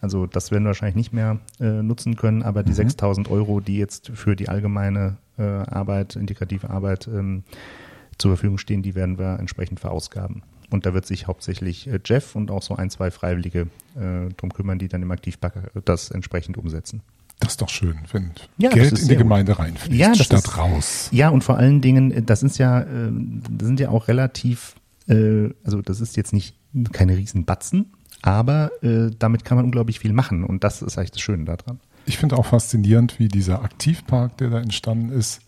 Also 0.00 0.26
das 0.26 0.50
werden 0.50 0.64
wir 0.64 0.68
wahrscheinlich 0.68 0.96
nicht 0.96 1.12
mehr 1.12 1.38
äh, 1.60 1.82
nutzen 1.82 2.16
können, 2.16 2.42
aber 2.42 2.62
die 2.62 2.72
mhm. 2.72 2.88
6.000 2.88 3.30
Euro, 3.30 3.60
die 3.60 3.78
jetzt 3.78 4.10
für 4.14 4.36
die 4.36 4.48
allgemeine 4.48 5.16
äh, 5.38 5.42
Arbeit, 5.42 6.16
integrative 6.16 6.70
Arbeit 6.70 7.08
ähm, 7.08 7.42
zur 8.18 8.32
Verfügung 8.32 8.58
stehen, 8.58 8.82
die 8.82 8.94
werden 8.94 9.18
wir 9.18 9.38
entsprechend 9.38 9.80
verausgaben. 9.80 10.42
Und 10.74 10.86
da 10.86 10.92
wird 10.92 11.06
sich 11.06 11.28
hauptsächlich 11.28 11.86
äh, 11.86 12.00
Jeff 12.04 12.34
und 12.34 12.50
auch 12.50 12.62
so 12.62 12.74
ein, 12.74 12.90
zwei 12.90 13.12
Freiwillige 13.12 13.68
äh, 13.94 14.28
drum 14.36 14.52
kümmern, 14.52 14.80
die 14.80 14.88
dann 14.88 15.02
im 15.02 15.10
Aktivpack 15.12 15.70
das 15.84 16.10
entsprechend 16.10 16.58
umsetzen. 16.58 17.00
Das 17.38 17.52
ist 17.52 17.62
doch 17.62 17.68
schön, 17.68 17.98
wenn 18.10 18.32
ja, 18.58 18.70
Geld 18.70 18.98
in 18.98 19.06
die 19.06 19.16
Gemeinde 19.16 19.52
gut. 19.52 19.60
reinfließt, 19.60 20.00
ja, 20.00 20.14
statt 20.16 20.40
ist, 20.40 20.56
raus. 20.58 21.08
Ja, 21.12 21.28
und 21.28 21.44
vor 21.44 21.58
allen 21.58 21.80
Dingen, 21.80 22.10
äh, 22.10 22.22
das 22.22 22.42
ist 22.42 22.58
ja, 22.58 22.80
das 22.82 23.66
sind 23.66 23.78
ja 23.78 23.90
auch 23.90 24.08
relativ, 24.08 24.74
also 25.06 25.82
das 25.82 26.00
ist 26.00 26.16
jetzt 26.16 26.32
nicht 26.32 26.56
keine 26.92 27.16
Riesenbatzen, 27.16 27.92
Aber 28.22 28.72
äh, 28.82 29.10
damit 29.18 29.44
kann 29.44 29.56
man 29.56 29.66
unglaublich 29.66 30.00
viel 30.00 30.14
machen 30.14 30.44
und 30.44 30.64
das 30.64 30.80
ist 30.80 30.96
eigentlich 30.96 31.10
das 31.10 31.20
Schöne 31.20 31.44
daran. 31.44 31.78
Ich 32.06 32.16
finde 32.16 32.38
auch 32.38 32.46
faszinierend, 32.46 33.18
wie 33.18 33.28
dieser 33.28 33.62
Aktivpark, 33.62 34.38
der 34.38 34.50
da 34.50 34.60
entstanden 34.60 35.10
ist, 35.10 35.42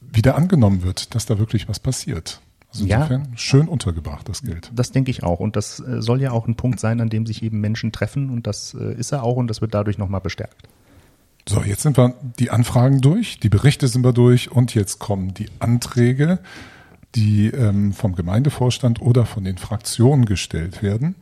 wieder 0.00 0.34
angenommen 0.34 0.82
wird, 0.82 1.14
dass 1.14 1.26
da 1.26 1.38
wirklich 1.38 1.68
was 1.68 1.78
passiert. 1.78 2.40
Also 2.72 2.84
insofern 2.84 3.22
ja, 3.30 3.36
schön 3.36 3.68
untergebracht, 3.68 4.28
das 4.28 4.42
Geld. 4.42 4.70
Das 4.74 4.92
denke 4.92 5.10
ich 5.10 5.22
auch. 5.22 5.40
Und 5.40 5.56
das 5.56 5.80
äh, 5.80 6.00
soll 6.00 6.22
ja 6.22 6.30
auch 6.30 6.46
ein 6.46 6.54
Punkt 6.54 6.80
sein, 6.80 7.00
an 7.00 7.10
dem 7.10 7.26
sich 7.26 7.42
eben 7.42 7.60
Menschen 7.60 7.92
treffen. 7.92 8.30
Und 8.30 8.46
das 8.46 8.74
äh, 8.74 8.94
ist 8.94 9.12
er 9.12 9.22
auch 9.22 9.36
und 9.36 9.48
das 9.48 9.60
wird 9.60 9.74
dadurch 9.74 9.98
nochmal 9.98 10.20
bestärkt. 10.20 10.56
So, 11.48 11.62
jetzt 11.62 11.82
sind 11.82 11.98
wir 11.98 12.14
die 12.38 12.50
Anfragen 12.50 13.00
durch, 13.00 13.40
die 13.40 13.48
Berichte 13.48 13.88
sind 13.88 14.04
wir 14.04 14.12
durch 14.12 14.52
und 14.52 14.74
jetzt 14.74 15.00
kommen 15.00 15.34
die 15.34 15.48
Anträge, 15.58 16.38
die 17.16 17.48
ähm, 17.48 17.92
vom 17.92 18.14
Gemeindevorstand 18.14 19.02
oder 19.02 19.26
von 19.26 19.42
den 19.44 19.58
Fraktionen 19.58 20.24
gestellt 20.24 20.82
werden. 20.82 21.16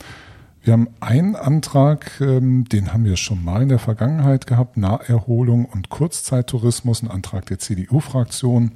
Wir 0.62 0.75
haben 0.75 0.88
einen 1.00 1.37
Antrag, 1.37 2.21
ähm, 2.21 2.66
den 2.66 2.92
haben 2.92 3.04
wir 3.04 3.16
schon 3.16 3.42
mal 3.42 3.62
in 3.62 3.71
der 3.71 3.78
Vergangenheit 3.78 4.47
gehabt, 4.47 4.76
Naherholung 4.76 5.64
und 5.64 5.88
Kurzzeittourismus, 5.88 7.02
ein 7.02 7.11
Antrag 7.11 7.47
der 7.47 7.59
CDU-Fraktion. 7.59 8.73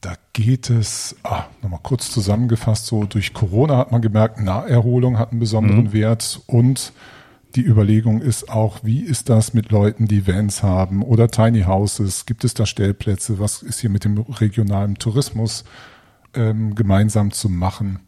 Da 0.00 0.14
geht 0.32 0.70
es, 0.70 1.16
ah, 1.24 1.44
nochmal 1.62 1.80
kurz 1.82 2.10
zusammengefasst, 2.10 2.86
so 2.86 3.04
durch 3.04 3.34
Corona 3.34 3.78
hat 3.78 3.90
man 3.90 4.00
gemerkt, 4.00 4.40
Naherholung 4.40 5.18
hat 5.18 5.32
einen 5.32 5.40
besonderen 5.40 5.84
mhm. 5.84 5.92
Wert 5.92 6.40
und 6.46 6.92
die 7.56 7.62
Überlegung 7.62 8.20
ist 8.20 8.50
auch, 8.50 8.80
wie 8.84 9.00
ist 9.00 9.28
das 9.28 9.54
mit 9.54 9.72
Leuten, 9.72 10.06
die 10.06 10.26
Vans 10.26 10.62
haben 10.62 11.02
oder 11.02 11.28
Tiny 11.28 11.62
Houses? 11.62 12.26
Gibt 12.26 12.44
es 12.44 12.54
da 12.54 12.66
Stellplätze? 12.66 13.38
Was 13.38 13.62
ist 13.62 13.80
hier 13.80 13.90
mit 13.90 14.04
dem 14.04 14.18
regionalen 14.18 14.96
Tourismus 14.96 15.64
ähm, 16.34 16.74
gemeinsam 16.74 17.32
zu 17.32 17.48
machen? 17.48 18.00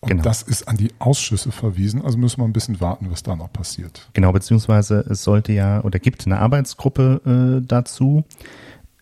Und 0.00 0.10
genau. 0.10 0.22
das 0.22 0.42
ist 0.42 0.68
an 0.68 0.76
die 0.76 0.92
Ausschüsse 0.98 1.50
verwiesen. 1.52 2.02
Also 2.02 2.18
müssen 2.18 2.40
wir 2.40 2.44
ein 2.44 2.52
bisschen 2.52 2.80
warten, 2.80 3.10
was 3.10 3.22
da 3.22 3.34
noch 3.34 3.52
passiert. 3.52 4.08
Genau, 4.12 4.30
beziehungsweise 4.30 5.00
es 5.08 5.24
sollte 5.24 5.52
ja 5.52 5.82
oder 5.82 5.98
gibt 5.98 6.26
eine 6.26 6.38
Arbeitsgruppe 6.38 7.60
äh, 7.62 7.66
dazu. 7.66 8.24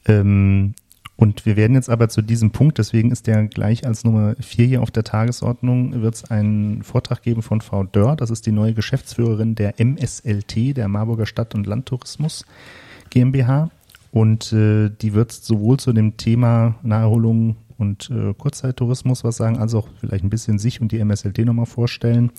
Ähm, 0.07 0.75
und 1.17 1.47
wir 1.47 1.57
werden 1.57 1.75
jetzt 1.75 1.91
aber 1.91 2.09
zu 2.09 2.23
diesem 2.23 2.51
Punkt, 2.51 2.79
deswegen 2.79 3.11
ist 3.11 3.27
der 3.27 3.47
gleich 3.47 3.87
als 3.87 4.05
Nummer 4.05 4.35
vier 4.41 4.67
hier 4.67 4.83
auf 4.83 4.91
der 4.91 5.05
Tagesordnung, 5.05 6.03
wird 6.03 6.15
es 6.17 6.31
einen 6.31 6.83
Vortrag 6.83 7.23
geben 7.23 7.43
von 7.43 7.61
Frau 7.61 7.85
Dörr, 7.85 8.17
das 8.17 8.31
ist 8.31 8.47
die 8.47 8.53
neue 8.53 8.75
Geschäftsführerin 8.75 9.55
der 9.55 9.79
MSLT, 9.79 10.77
der 10.77 10.89
Marburger 10.89 11.27
Stadt- 11.27 11.55
und 11.55 11.67
Landtourismus 11.67 12.45
GmbH. 13.11 13.71
Und 14.11 14.53
äh, 14.53 14.91
die 14.91 15.13
wird 15.13 15.33
sowohl 15.33 15.79
zu 15.79 15.93
dem 15.93 16.17
Thema 16.17 16.77
Naherholung 16.83 17.57
und 17.79 18.11
äh, 18.11 18.33
Kurzzeittourismus 18.35 19.25
was 19.25 19.37
sagen, 19.37 19.59
als 19.59 19.75
auch 19.75 19.89
vielleicht 19.99 20.25
ein 20.25 20.31
bisschen 20.31 20.61
sich 20.61 20.81
und 20.81 20.93
die 20.93 21.01
MSLT 21.05 21.39
nochmal 21.39 21.67
vorstellen. 21.67 22.31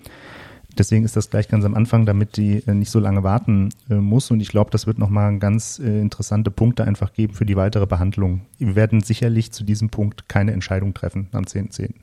Deswegen 0.77 1.05
ist 1.05 1.15
das 1.15 1.29
gleich 1.29 1.48
ganz 1.48 1.63
am 1.63 1.74
Anfang, 1.74 2.05
damit 2.05 2.38
die 2.38 2.63
äh, 2.67 2.74
nicht 2.74 2.91
so 2.91 3.00
lange 3.00 3.24
warten 3.24 3.70
äh, 3.89 3.96
muss. 3.96 4.32
Und 4.32 4.39
ich 4.41 4.50
glaube, 4.50 4.72
das 4.72 4.88
wird 4.88 4.98
nochmal 4.98 5.38
ganz 5.39 5.79
äh, 5.79 6.01
interessante 6.01 6.51
Punkte 6.51 6.84
einfach 6.84 7.13
geben 7.13 7.34
für 7.34 7.46
die 7.46 7.55
weitere 7.55 7.86
Behandlung. 7.86 8.41
Wir 8.58 8.75
werden 8.75 9.01
sicherlich 9.01 9.51
zu 9.51 9.63
diesem 9.63 9.89
Punkt 9.89 10.27
keine 10.27 10.51
Entscheidung 10.51 10.94
treffen 10.94 11.29
am 11.32 11.44
10.10. 11.44 11.94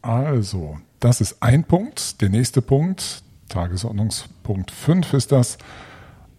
Also, 0.00 0.78
das 1.00 1.20
ist 1.20 1.42
ein 1.42 1.64
Punkt. 1.64 2.20
Der 2.22 2.30
nächste 2.30 2.62
Punkt, 2.62 3.22
Tagesordnungspunkt 3.48 4.70
5 4.70 5.12
ist 5.14 5.32
das. 5.32 5.58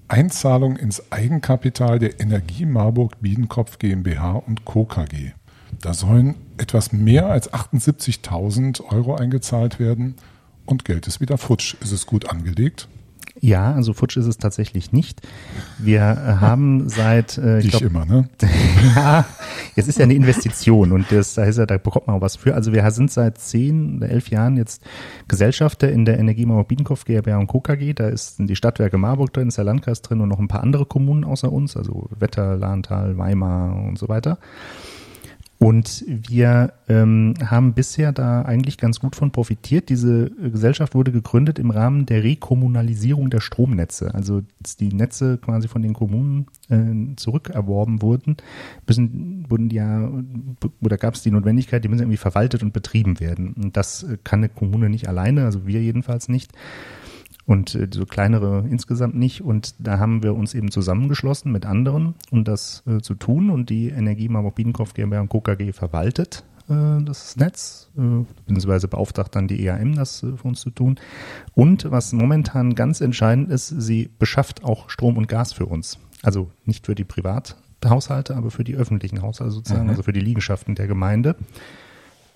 Einzahlung 0.08 0.75
ins 0.75 1.12
Eigenkapital 1.12 2.00
der 2.00 2.19
Energie 2.19 2.65
Marburg 2.65 3.22
Biedenkopf 3.22 3.77
GmbH 3.77 4.31
und 4.31 4.65
Co. 4.65 4.86
KG. 4.86 5.34
Da 5.81 5.93
sollen 5.93 6.34
etwas 6.58 6.91
mehr 6.91 7.27
als 7.27 7.53
78.000 7.53 8.84
Euro 8.91 9.15
eingezahlt 9.15 9.79
werden 9.79 10.15
und 10.69 10.85
Geld 10.85 11.07
ist 11.07 11.19
wieder 11.21 11.38
futsch. 11.38 11.75
Ist 11.81 11.91
es 11.91 12.05
gut 12.05 12.29
angelegt? 12.29 12.88
Ja, 13.41 13.71
also 13.73 13.93
futsch 13.93 14.17
ist 14.17 14.25
es 14.25 14.38
tatsächlich 14.38 14.91
nicht. 14.91 15.21
Wir 15.77 16.01
äh, 16.01 16.41
haben 16.41 16.89
seit 16.89 17.38
äh, 17.38 17.59
ich 17.59 17.69
glaub, 17.69 17.83
immer, 17.83 18.05
ne? 18.05 18.27
ja, 18.95 19.25
es 19.75 19.88
ist 19.88 19.97
ja 19.97 20.03
eine 20.03 20.13
Investition 20.13 20.91
und 20.91 21.09
das, 21.11 21.35
da, 21.35 21.45
ist 21.45 21.57
ja, 21.57 21.65
da 21.65 21.77
bekommt 21.77 22.07
man 22.07 22.17
auch 22.17 22.21
was 22.21 22.35
für. 22.35 22.53
Also 22.53 22.73
wir 22.73 22.89
sind 22.91 23.11
seit 23.11 23.38
zehn 23.38 23.97
oder 23.97 24.09
elf 24.09 24.29
Jahren 24.29 24.57
jetzt 24.57 24.83
Gesellschafter 25.27 25.89
in 25.89 26.03
der 26.03 26.19
Energie 26.19 26.45
Marburg 26.45 26.67
Biedenkopf 26.67 27.05
GmbH 27.05 27.38
und 27.38 27.47
Co. 27.47 27.61
KG. 27.61 27.93
Da 27.93 28.09
ist 28.09 28.35
die 28.39 28.55
Stadtwerke 28.55 28.97
Marburg 28.97 29.31
drin, 29.31 29.47
ist 29.47 29.57
der 29.57 29.65
Landkreis 29.65 30.01
drin 30.01 30.19
und 30.19 30.29
noch 30.29 30.39
ein 30.39 30.49
paar 30.49 30.61
andere 30.61 30.85
Kommunen 30.85 31.23
außer 31.23 31.51
uns, 31.51 31.77
also 31.77 32.09
Wetter, 32.19 32.57
Lahntal, 32.57 33.17
Weimar 33.17 33.75
und 33.88 33.97
so 33.97 34.09
weiter. 34.09 34.38
Und 35.62 36.06
wir 36.08 36.72
ähm, 36.88 37.34
haben 37.46 37.74
bisher 37.74 38.13
da 38.13 38.44
eigentlich 38.44 38.78
ganz 38.78 39.01
gut 39.01 39.18
von 39.18 39.32
profitiert. 39.32 39.89
Diese 39.89 40.30
Gesellschaft 40.30 40.96
wurde 40.96 41.12
gegründet 41.12 41.60
im 41.60 41.70
Rahmen 41.70 42.06
der 42.06 42.24
Rekommunalisierung 42.24 43.30
der 43.30 43.42
Stromnetze. 43.42 44.16
Also 44.16 44.42
die 44.80 44.94
Netze 44.94 45.38
quasi 45.38 45.68
von 45.68 45.82
den 45.82 45.92
Kommunen 45.92 46.48
äh, 46.70 47.13
zurückerworben 47.18 48.01
wurden, 48.01 48.38
müssen, 48.88 49.46
wurden 49.50 49.68
die 49.68 49.75
ja, 49.75 50.10
oder 50.82 50.98
gab 50.98 51.16
es 51.16 51.24
die 51.24 51.32
Notwendigkeit, 51.32 51.84
die 51.84 51.89
müssen 51.89 52.04
irgendwie 52.04 52.16
verwaltet 52.16 52.63
und 52.63 52.72
betrieben 52.72 53.20
werden. 53.20 53.54
Und 53.62 53.75
das 53.75 54.06
kann 54.24 54.39
eine 54.39 54.50
Kommune 54.50 54.89
nicht 54.89 55.10
alleine, 55.10 55.44
also 55.44 55.68
wir 55.68 55.82
jedenfalls 55.82 56.30
nicht 56.30 56.54
und 57.50 57.74
äh, 57.74 57.88
so 57.91 58.06
kleinere 58.06 58.63
insgesamt 58.70 59.15
nicht. 59.15 59.41
Und 59.41 59.74
da 59.79 59.98
haben 59.98 60.22
wir 60.22 60.36
uns 60.36 60.53
eben 60.53 60.70
zusammengeschlossen 60.70 61.51
mit 61.51 61.65
anderen, 61.65 62.13
um 62.29 62.44
das 62.44 62.84
äh, 62.86 63.01
zu 63.01 63.15
tun. 63.15 63.50
Und 63.50 63.72
die 63.72 63.89
Energie 63.89 64.29
Marburg 64.29 64.53
Biedenkopf 64.53 64.94
GmbH 64.94 65.22
und 65.22 65.29
KKG 65.29 65.74
verwaltet 65.74 66.44
äh, 66.70 67.03
das 67.03 67.36
Netz, 67.38 67.89
äh, 67.98 68.24
beziehungsweise 68.46 68.88
beauftragt 68.88 69.36
dann 69.36 69.48
die 69.48 69.65
EAM, 69.65 69.96
das 69.96 70.22
äh, 70.22 70.38
für 70.38 70.48
uns 70.48 70.62
zu 70.62 70.70
tun. 70.70 71.00
Und 71.56 71.89
was 71.89 72.13
momentan 72.13 72.75
ganz 72.75 73.01
entscheidend 73.01 73.50
ist, 73.50 73.70
sie 73.70 74.12
beschafft 74.20 74.63
auch 74.63 74.91
Strom 74.91 75.18
und 75.18 75.27
Gas 75.27 75.51
für 75.51 75.65
uns. 75.65 75.98
Also 76.22 76.51
nicht 76.65 76.86
für 76.86 76.94
die 76.94 77.03
Privathaushalte, 77.03 78.36
aber 78.36 78.51
für 78.51 78.63
die 78.63 78.75
öffentlichen 78.75 79.24
Haushalte 79.24 79.53
sozusagen, 79.53 79.86
mhm. 79.86 79.89
also 79.89 80.03
für 80.03 80.13
die 80.13 80.20
Liegenschaften 80.20 80.75
der 80.75 80.86
Gemeinde. 80.86 81.36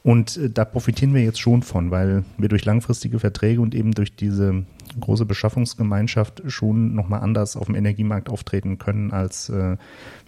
Und 0.03 0.37
äh, 0.37 0.49
da 0.49 0.65
profitieren 0.65 1.13
wir 1.13 1.23
jetzt 1.23 1.39
schon 1.39 1.63
von, 1.63 1.89
weil 1.89 2.23
wir 2.37 2.49
durch 2.49 2.65
langfristige 2.65 3.19
Verträge 3.19 3.61
und 3.61 3.73
eben 3.73 3.93
durch 3.93 4.15
diese 4.15 4.65
große 4.99 5.25
Beschaffungsgemeinschaft 5.25 6.43
schon 6.47 6.93
nochmal 6.93 7.21
anders 7.21 7.55
auf 7.55 7.65
dem 7.65 7.75
Energiemarkt 7.75 8.29
auftreten 8.29 8.77
können, 8.77 9.11
als 9.11 9.49
äh, 9.49 9.77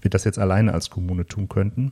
wir 0.02 0.10
das 0.10 0.24
jetzt 0.24 0.40
alleine 0.40 0.74
als 0.74 0.90
Kommune 0.90 1.28
tun 1.28 1.50
könnten. 1.50 1.92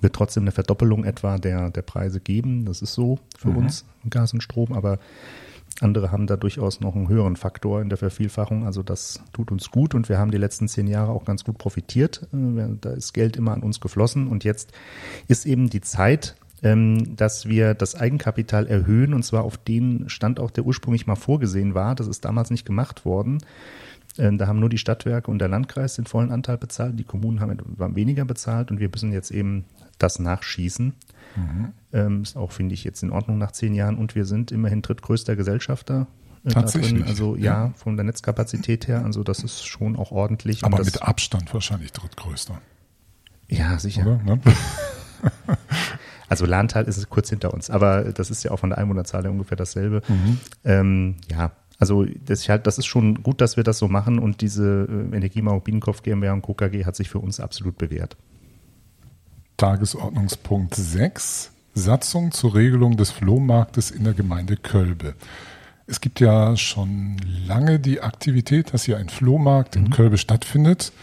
Wird 0.00 0.14
trotzdem 0.14 0.44
eine 0.44 0.52
Verdoppelung 0.52 1.04
etwa 1.04 1.38
der, 1.38 1.70
der 1.70 1.82
Preise 1.82 2.20
geben. 2.20 2.64
Das 2.64 2.82
ist 2.82 2.94
so 2.94 3.18
für 3.38 3.50
mhm. 3.50 3.58
uns, 3.58 3.84
Gas 4.08 4.32
und 4.32 4.42
Strom, 4.42 4.72
aber 4.72 4.98
andere 5.80 6.12
haben 6.12 6.26
da 6.26 6.36
durchaus 6.36 6.80
noch 6.80 6.94
einen 6.94 7.08
höheren 7.08 7.36
Faktor 7.36 7.80
in 7.80 7.88
der 7.88 7.98
Vervielfachung. 7.98 8.66
Also 8.66 8.82
das 8.82 9.20
tut 9.32 9.50
uns 9.50 9.70
gut 9.70 9.94
und 9.94 10.08
wir 10.08 10.18
haben 10.18 10.30
die 10.30 10.38
letzten 10.38 10.68
zehn 10.68 10.86
Jahre 10.86 11.12
auch 11.12 11.24
ganz 11.24 11.44
gut 11.44 11.58
profitiert. 11.58 12.28
Äh, 12.32 12.76
da 12.80 12.90
ist 12.90 13.12
Geld 13.12 13.36
immer 13.36 13.52
an 13.52 13.62
uns 13.62 13.80
geflossen 13.80 14.26
und 14.26 14.44
jetzt 14.44 14.72
ist 15.28 15.46
eben 15.46 15.70
die 15.70 15.80
Zeit, 15.80 16.36
dass 16.62 17.46
wir 17.46 17.74
das 17.74 17.96
Eigenkapital 17.96 18.68
erhöhen 18.68 19.14
und 19.14 19.24
zwar 19.24 19.42
auf 19.42 19.56
den 19.56 20.08
Stand 20.08 20.38
auch, 20.38 20.52
der 20.52 20.64
ursprünglich 20.64 21.08
mal 21.08 21.16
vorgesehen 21.16 21.74
war. 21.74 21.96
Das 21.96 22.06
ist 22.06 22.24
damals 22.24 22.50
nicht 22.50 22.64
gemacht 22.64 23.04
worden. 23.04 23.38
Ähm, 24.18 24.38
da 24.38 24.46
haben 24.46 24.60
nur 24.60 24.68
die 24.68 24.78
Stadtwerke 24.78 25.30
und 25.30 25.38
der 25.38 25.48
Landkreis 25.48 25.94
den 25.96 26.06
vollen 26.06 26.30
Anteil 26.30 26.58
bezahlt. 26.58 26.98
Die 26.98 27.04
Kommunen 27.04 27.40
haben, 27.40 27.58
weniger 27.96 28.24
bezahlt 28.24 28.70
und 28.70 28.78
wir 28.78 28.88
müssen 28.88 29.12
jetzt 29.12 29.30
eben 29.30 29.64
das 29.98 30.18
nachschießen. 30.18 30.94
Mhm. 31.34 31.72
Ähm, 31.92 32.22
ist 32.22 32.36
auch, 32.36 32.52
finde 32.52 32.74
ich, 32.74 32.84
jetzt 32.84 33.02
in 33.02 33.10
Ordnung 33.10 33.38
nach 33.38 33.52
zehn 33.52 33.74
Jahren. 33.74 33.96
Und 33.96 34.14
wir 34.14 34.24
sind 34.24 34.52
immerhin 34.52 34.82
drittgrößter 34.82 35.34
Gesellschafter 35.34 36.06
äh, 36.44 36.50
Tatsächlich. 36.50 37.06
Also 37.06 37.36
ja, 37.36 37.66
ja, 37.66 37.72
von 37.74 37.96
der 37.96 38.04
Netzkapazität 38.04 38.88
her, 38.88 39.04
also 39.04 39.22
das 39.22 39.44
ist 39.44 39.64
schon 39.64 39.96
auch 39.96 40.10
ordentlich. 40.10 40.64
Aber 40.64 40.84
mit 40.84 41.02
Abstand 41.02 41.52
wahrscheinlich 41.54 41.92
drittgrößter. 41.92 42.60
Ja, 43.48 43.78
sicher. 43.78 44.20
Oder? 44.24 44.38
Also 46.32 46.46
Lahntal 46.46 46.84
ist 46.84 47.10
kurz 47.10 47.28
hinter 47.28 47.52
uns, 47.52 47.68
aber 47.68 48.04
das 48.04 48.30
ist 48.30 48.42
ja 48.42 48.52
auch 48.52 48.58
von 48.58 48.70
der 48.70 48.78
Einwohnerzahl 48.78 49.26
ungefähr 49.26 49.58
dasselbe. 49.58 50.00
Mhm. 50.08 50.38
Ähm, 50.64 51.16
ja, 51.30 51.50
also 51.78 52.06
das, 52.24 52.46
das, 52.46 52.78
ist 52.78 52.86
schon 52.86 53.22
gut, 53.22 53.42
dass 53.42 53.58
wir 53.58 53.64
das 53.64 53.76
so 53.76 53.86
machen 53.86 54.18
und 54.18 54.40
diese 54.40 54.88
äh, 54.88 55.14
Energiemau 55.14 55.60
Biedenkopf 55.60 56.02
GmbH 56.02 56.32
und 56.32 56.40
KKG 56.40 56.86
hat 56.86 56.96
sich 56.96 57.10
für 57.10 57.18
uns 57.18 57.38
absolut 57.38 57.76
bewährt. 57.76 58.16
Tagesordnungspunkt 59.58 60.74
6. 60.74 61.52
Satzung 61.74 62.32
zur 62.32 62.54
Regelung 62.54 62.96
des 62.96 63.10
Flohmarktes 63.10 63.90
in 63.90 64.04
der 64.04 64.14
Gemeinde 64.14 64.56
Kölbe. 64.56 65.12
Es 65.86 66.00
gibt 66.00 66.18
ja 66.18 66.56
schon 66.56 67.18
lange 67.46 67.78
die 67.78 68.00
Aktivität, 68.00 68.72
dass 68.72 68.84
hier 68.84 68.96
ein 68.96 69.10
Flohmarkt 69.10 69.76
mhm. 69.76 69.84
in 69.84 69.90
Kölbe 69.90 70.16
stattfindet. 70.16 70.94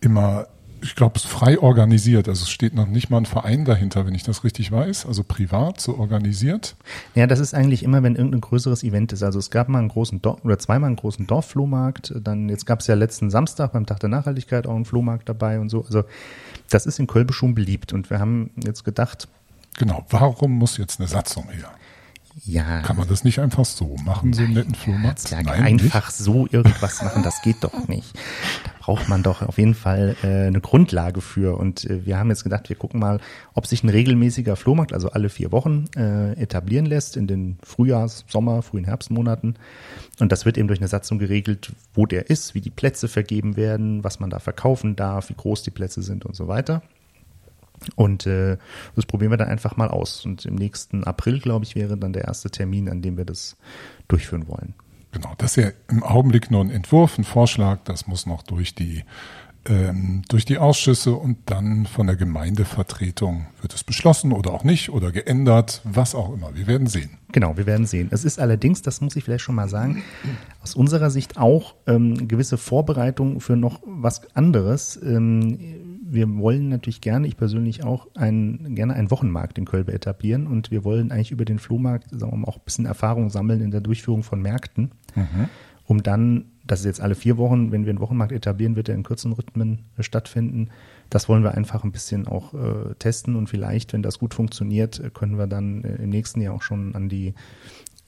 Immer 0.00 0.48
ich 0.82 0.94
glaube, 0.94 1.16
es 1.16 1.24
ist 1.24 1.30
frei 1.30 1.58
organisiert. 1.58 2.28
Also 2.28 2.44
es 2.44 2.50
steht 2.50 2.74
noch 2.74 2.86
nicht 2.86 3.10
mal 3.10 3.18
ein 3.18 3.26
Verein 3.26 3.64
dahinter, 3.64 4.06
wenn 4.06 4.14
ich 4.14 4.22
das 4.22 4.44
richtig 4.44 4.70
weiß. 4.70 5.06
Also 5.06 5.22
privat 5.24 5.80
so 5.80 5.98
organisiert. 5.98 6.76
Ja, 7.14 7.26
das 7.26 7.40
ist 7.40 7.54
eigentlich 7.54 7.82
immer, 7.82 8.02
wenn 8.02 8.16
irgendein 8.16 8.40
größeres 8.40 8.82
Event 8.82 9.12
ist. 9.12 9.22
Also 9.22 9.38
es 9.38 9.50
gab 9.50 9.68
mal 9.68 9.78
einen 9.78 9.88
großen 9.88 10.22
Dorf 10.22 10.44
oder 10.44 10.58
zweimal 10.58 10.88
einen 10.88 10.96
großen 10.96 11.26
Dorfflohmarkt. 11.26 12.14
Dann 12.20 12.48
jetzt 12.48 12.66
gab 12.66 12.80
es 12.80 12.86
ja 12.86 12.94
letzten 12.94 13.30
Samstag 13.30 13.72
beim 13.72 13.86
Tag 13.86 14.00
der 14.00 14.08
Nachhaltigkeit 14.08 14.66
auch 14.66 14.74
einen 14.74 14.84
Flohmarkt 14.84 15.28
dabei 15.28 15.60
und 15.60 15.68
so. 15.68 15.84
Also 15.84 16.04
das 16.70 16.86
ist 16.86 16.98
in 16.98 17.06
Kölbe 17.06 17.32
schon 17.32 17.54
beliebt. 17.54 17.92
Und 17.92 18.10
wir 18.10 18.18
haben 18.18 18.50
jetzt 18.64 18.84
gedacht. 18.84 19.28
Genau. 19.78 20.04
Warum 20.10 20.52
muss 20.52 20.76
jetzt 20.76 21.00
eine 21.00 21.08
Satzung 21.08 21.48
her? 21.50 21.70
Ja. 22.44 22.82
Kann 22.82 22.96
man 22.96 23.08
das 23.08 23.24
nicht 23.24 23.40
einfach 23.40 23.64
so 23.64 23.96
machen, 24.04 24.32
so 24.34 24.42
einen 24.42 24.52
netten 24.52 24.74
Flohmarkt? 24.74 25.30
Nein, 25.30 25.48
einfach 25.48 26.08
nicht? 26.08 26.18
so 26.18 26.46
irgendwas 26.50 27.02
machen, 27.02 27.22
das 27.22 27.40
geht 27.40 27.64
doch 27.64 27.88
nicht. 27.88 28.14
Da 28.64 28.75
braucht 28.86 29.08
man 29.08 29.24
doch 29.24 29.42
auf 29.42 29.58
jeden 29.58 29.74
Fall 29.74 30.14
äh, 30.22 30.46
eine 30.46 30.60
Grundlage 30.60 31.20
für. 31.20 31.58
Und 31.58 31.90
äh, 31.90 32.06
wir 32.06 32.18
haben 32.18 32.28
jetzt 32.30 32.44
gedacht, 32.44 32.68
wir 32.68 32.76
gucken 32.76 33.00
mal, 33.00 33.18
ob 33.52 33.66
sich 33.66 33.82
ein 33.82 33.88
regelmäßiger 33.88 34.54
Flohmarkt, 34.54 34.92
also 34.92 35.10
alle 35.10 35.28
vier 35.28 35.50
Wochen, 35.50 35.86
äh, 35.96 36.34
etablieren 36.34 36.86
lässt 36.86 37.16
in 37.16 37.26
den 37.26 37.58
Frühjahrs-, 37.64 38.24
Sommer-, 38.28 38.62
frühen 38.62 38.84
Herbstmonaten. 38.84 39.58
Und 40.20 40.30
das 40.30 40.44
wird 40.44 40.56
eben 40.56 40.68
durch 40.68 40.78
eine 40.78 40.86
Satzung 40.86 41.18
geregelt, 41.18 41.72
wo 41.94 42.06
der 42.06 42.30
ist, 42.30 42.54
wie 42.54 42.60
die 42.60 42.70
Plätze 42.70 43.08
vergeben 43.08 43.56
werden, 43.56 44.04
was 44.04 44.20
man 44.20 44.30
da 44.30 44.38
verkaufen 44.38 44.94
darf, 44.94 45.30
wie 45.30 45.34
groß 45.34 45.64
die 45.64 45.72
Plätze 45.72 46.00
sind 46.02 46.24
und 46.24 46.36
so 46.36 46.46
weiter. 46.46 46.80
Und 47.96 48.24
äh, 48.28 48.56
das 48.94 49.04
probieren 49.04 49.32
wir 49.32 49.36
dann 49.36 49.48
einfach 49.48 49.76
mal 49.76 49.88
aus. 49.88 50.24
Und 50.24 50.46
im 50.46 50.54
nächsten 50.54 51.02
April, 51.02 51.40
glaube 51.40 51.64
ich, 51.64 51.74
wäre 51.74 51.96
dann 51.96 52.12
der 52.12 52.26
erste 52.26 52.50
Termin, 52.50 52.88
an 52.88 53.02
dem 53.02 53.16
wir 53.16 53.24
das 53.24 53.56
durchführen 54.06 54.46
wollen. 54.46 54.74
Genau, 55.16 55.32
das 55.38 55.56
ist 55.56 55.64
ja 55.64 55.70
im 55.88 56.02
Augenblick 56.02 56.50
nur 56.50 56.60
ein 56.60 56.68
Entwurf, 56.68 57.16
ein 57.16 57.24
Vorschlag. 57.24 57.78
Das 57.84 58.06
muss 58.06 58.26
noch 58.26 58.42
durch 58.42 58.74
die 58.74 59.02
ähm, 59.66 60.20
durch 60.28 60.44
die 60.44 60.58
Ausschüsse 60.58 61.14
und 61.14 61.38
dann 61.46 61.86
von 61.86 62.06
der 62.06 62.16
Gemeindevertretung 62.16 63.46
wird 63.62 63.74
es 63.74 63.82
beschlossen 63.82 64.32
oder 64.32 64.52
auch 64.52 64.62
nicht 64.62 64.90
oder 64.90 65.12
geändert, 65.12 65.80
was 65.84 66.14
auch 66.14 66.34
immer. 66.34 66.54
Wir 66.54 66.66
werden 66.66 66.86
sehen. 66.86 67.16
Genau, 67.32 67.56
wir 67.56 67.64
werden 67.64 67.86
sehen. 67.86 68.08
Es 68.10 68.26
ist 68.26 68.38
allerdings, 68.38 68.82
das 68.82 69.00
muss 69.00 69.16
ich 69.16 69.24
vielleicht 69.24 69.42
schon 69.42 69.54
mal 69.54 69.70
sagen, 69.70 70.02
aus 70.62 70.74
unserer 70.74 71.08
Sicht 71.08 71.38
auch 71.38 71.74
ähm, 71.86 72.28
gewisse 72.28 72.58
Vorbereitung 72.58 73.40
für 73.40 73.56
noch 73.56 73.80
was 73.86 74.36
anderes. 74.36 75.00
Ähm, 75.02 75.58
wir 76.08 76.28
wollen 76.38 76.68
natürlich 76.68 77.00
gerne, 77.00 77.26
ich 77.26 77.36
persönlich 77.36 77.84
auch, 77.84 78.06
ein, 78.14 78.74
gerne 78.74 78.94
einen 78.94 79.10
Wochenmarkt 79.10 79.58
in 79.58 79.64
Kölbe 79.64 79.92
etablieren 79.92 80.46
und 80.46 80.70
wir 80.70 80.84
wollen 80.84 81.10
eigentlich 81.10 81.32
über 81.32 81.44
den 81.44 81.58
Flohmarkt 81.58 82.10
sagen 82.10 82.32
wir 82.32 82.36
mal, 82.36 82.48
auch 82.48 82.58
ein 82.58 82.64
bisschen 82.64 82.86
Erfahrung 82.86 83.30
sammeln 83.30 83.60
in 83.60 83.70
der 83.70 83.80
Durchführung 83.80 84.22
von 84.22 84.40
Märkten, 84.40 84.92
mhm. 85.16 85.48
um 85.86 86.02
dann 86.02 86.46
das 86.66 86.80
ist 86.80 86.86
jetzt 86.86 87.00
alle 87.00 87.14
vier 87.14 87.36
Wochen, 87.36 87.70
wenn 87.70 87.84
wir 87.84 87.90
einen 87.90 88.00
Wochenmarkt 88.00 88.32
etablieren, 88.32 88.76
wird 88.76 88.88
er 88.88 88.94
in 88.94 89.02
kurzen 89.02 89.32
Rhythmen 89.32 89.84
äh, 89.96 90.02
stattfinden. 90.02 90.70
Das 91.10 91.28
wollen 91.28 91.44
wir 91.44 91.54
einfach 91.54 91.84
ein 91.84 91.92
bisschen 91.92 92.26
auch 92.26 92.54
äh, 92.54 92.94
testen 92.98 93.36
und 93.36 93.48
vielleicht, 93.48 93.92
wenn 93.92 94.02
das 94.02 94.18
gut 94.18 94.34
funktioniert, 94.34 94.98
äh, 94.98 95.10
können 95.10 95.38
wir 95.38 95.46
dann 95.46 95.84
äh, 95.84 95.96
im 95.96 96.10
nächsten 96.10 96.40
Jahr 96.40 96.54
auch 96.54 96.62
schon 96.62 96.94
an 96.94 97.08
die 97.08 97.34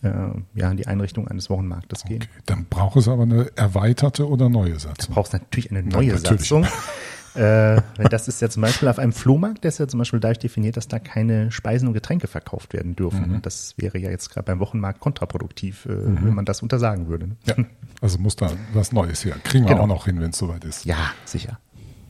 äh, 0.03 0.11
ja, 0.55 0.71
an 0.71 0.77
die 0.77 0.87
Einrichtung 0.87 1.27
eines 1.29 1.51
Wochenmarktes 1.51 2.05
gehen. 2.05 2.23
Okay, 2.23 2.43
dann 2.47 2.67
braucht 2.71 2.97
es 2.97 3.09
aber 3.09 3.25
eine 3.25 3.51
erweiterte 3.57 4.29
oder 4.29 4.49
neue 4.49 4.79
Satzung. 4.79 5.09
Du 5.09 5.15
brauchst 5.15 5.33
natürlich 5.33 5.71
eine 5.71 5.83
neue 5.83 6.09
ja, 6.09 6.15
natürlich. 6.15 6.49
Satzung. 6.49 6.67
äh, 7.35 7.81
das 8.11 8.29
ist 8.29 8.41
ja 8.41 8.49
zum 8.49 8.63
Beispiel 8.63 8.89
auf 8.89 8.99
einem 8.99 9.13
Flohmarkt, 9.13 9.65
der 9.65 9.69
ist 9.71 9.79
ja 9.79 9.89
zum 9.89 9.99
Beispiel 9.99 10.21
dadurch 10.21 10.39
definiert, 10.39 10.77
dass 10.77 10.89
da 10.89 10.99
keine 10.99 11.51
Speisen 11.51 11.89
und 11.89 11.95
Getränke 11.95 12.27
verkauft 12.27 12.73
werden 12.73 12.97
dürfen. 12.97 13.33
Mhm. 13.33 13.43
Das 13.43 13.75
wäre 13.77 13.99
ja 13.99 14.11
jetzt 14.11 14.31
gerade 14.31 14.47
beim 14.47 14.61
Wochenmarkt 14.61 15.01
kontraproduktiv, 15.01 15.87
äh, 15.87 15.93
mhm. 15.93 16.19
wenn 16.25 16.35
man 16.35 16.45
das 16.45 16.63
untersagen 16.63 17.09
würde. 17.09 17.31
Ja, 17.47 17.57
also 18.01 18.19
muss 18.19 18.37
da 18.37 18.51
was 18.73 18.93
Neues 18.93 19.25
her. 19.25 19.37
Kriegen 19.45 19.65
wir 19.65 19.75
genau. 19.75 19.85
auch 19.85 19.89
noch 19.89 20.05
hin, 20.07 20.21
wenn 20.21 20.31
es 20.31 20.39
soweit 20.39 20.65
ist. 20.65 20.85
Ja, 20.85 21.13
sicher. 21.25 21.59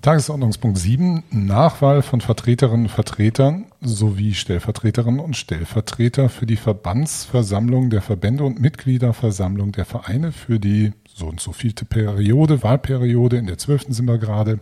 Tagesordnungspunkt 0.02 0.78
7, 0.78 1.24
Nachwahl 1.30 2.02
von 2.02 2.20
Vertreterinnen 2.20 2.86
und 2.86 2.90
Vertretern 2.90 3.66
sowie 3.80 4.34
Stellvertreterinnen 4.34 5.18
und 5.18 5.36
Stellvertreter 5.36 6.28
für 6.28 6.46
die 6.46 6.56
Verbandsversammlung 6.56 7.90
der 7.90 8.00
Verbände 8.00 8.44
und 8.44 8.60
Mitgliederversammlung 8.60 9.72
der 9.72 9.84
Vereine 9.84 10.30
für 10.30 10.60
die 10.60 10.92
so 11.12 11.26
und 11.26 11.40
so 11.40 11.52
vielte 11.52 11.84
Periode, 11.84 12.62
Wahlperiode, 12.62 13.38
in 13.38 13.46
der 13.46 13.58
zwölften 13.58 13.92
sind 13.92 14.06
wir 14.06 14.18
gerade. 14.18 14.60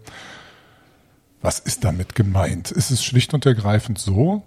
Was 1.46 1.60
ist 1.60 1.84
damit 1.84 2.16
gemeint? 2.16 2.72
Ist 2.72 2.90
es 2.90 3.04
schlicht 3.04 3.32
und 3.32 3.46
ergreifend 3.46 4.00
so, 4.00 4.42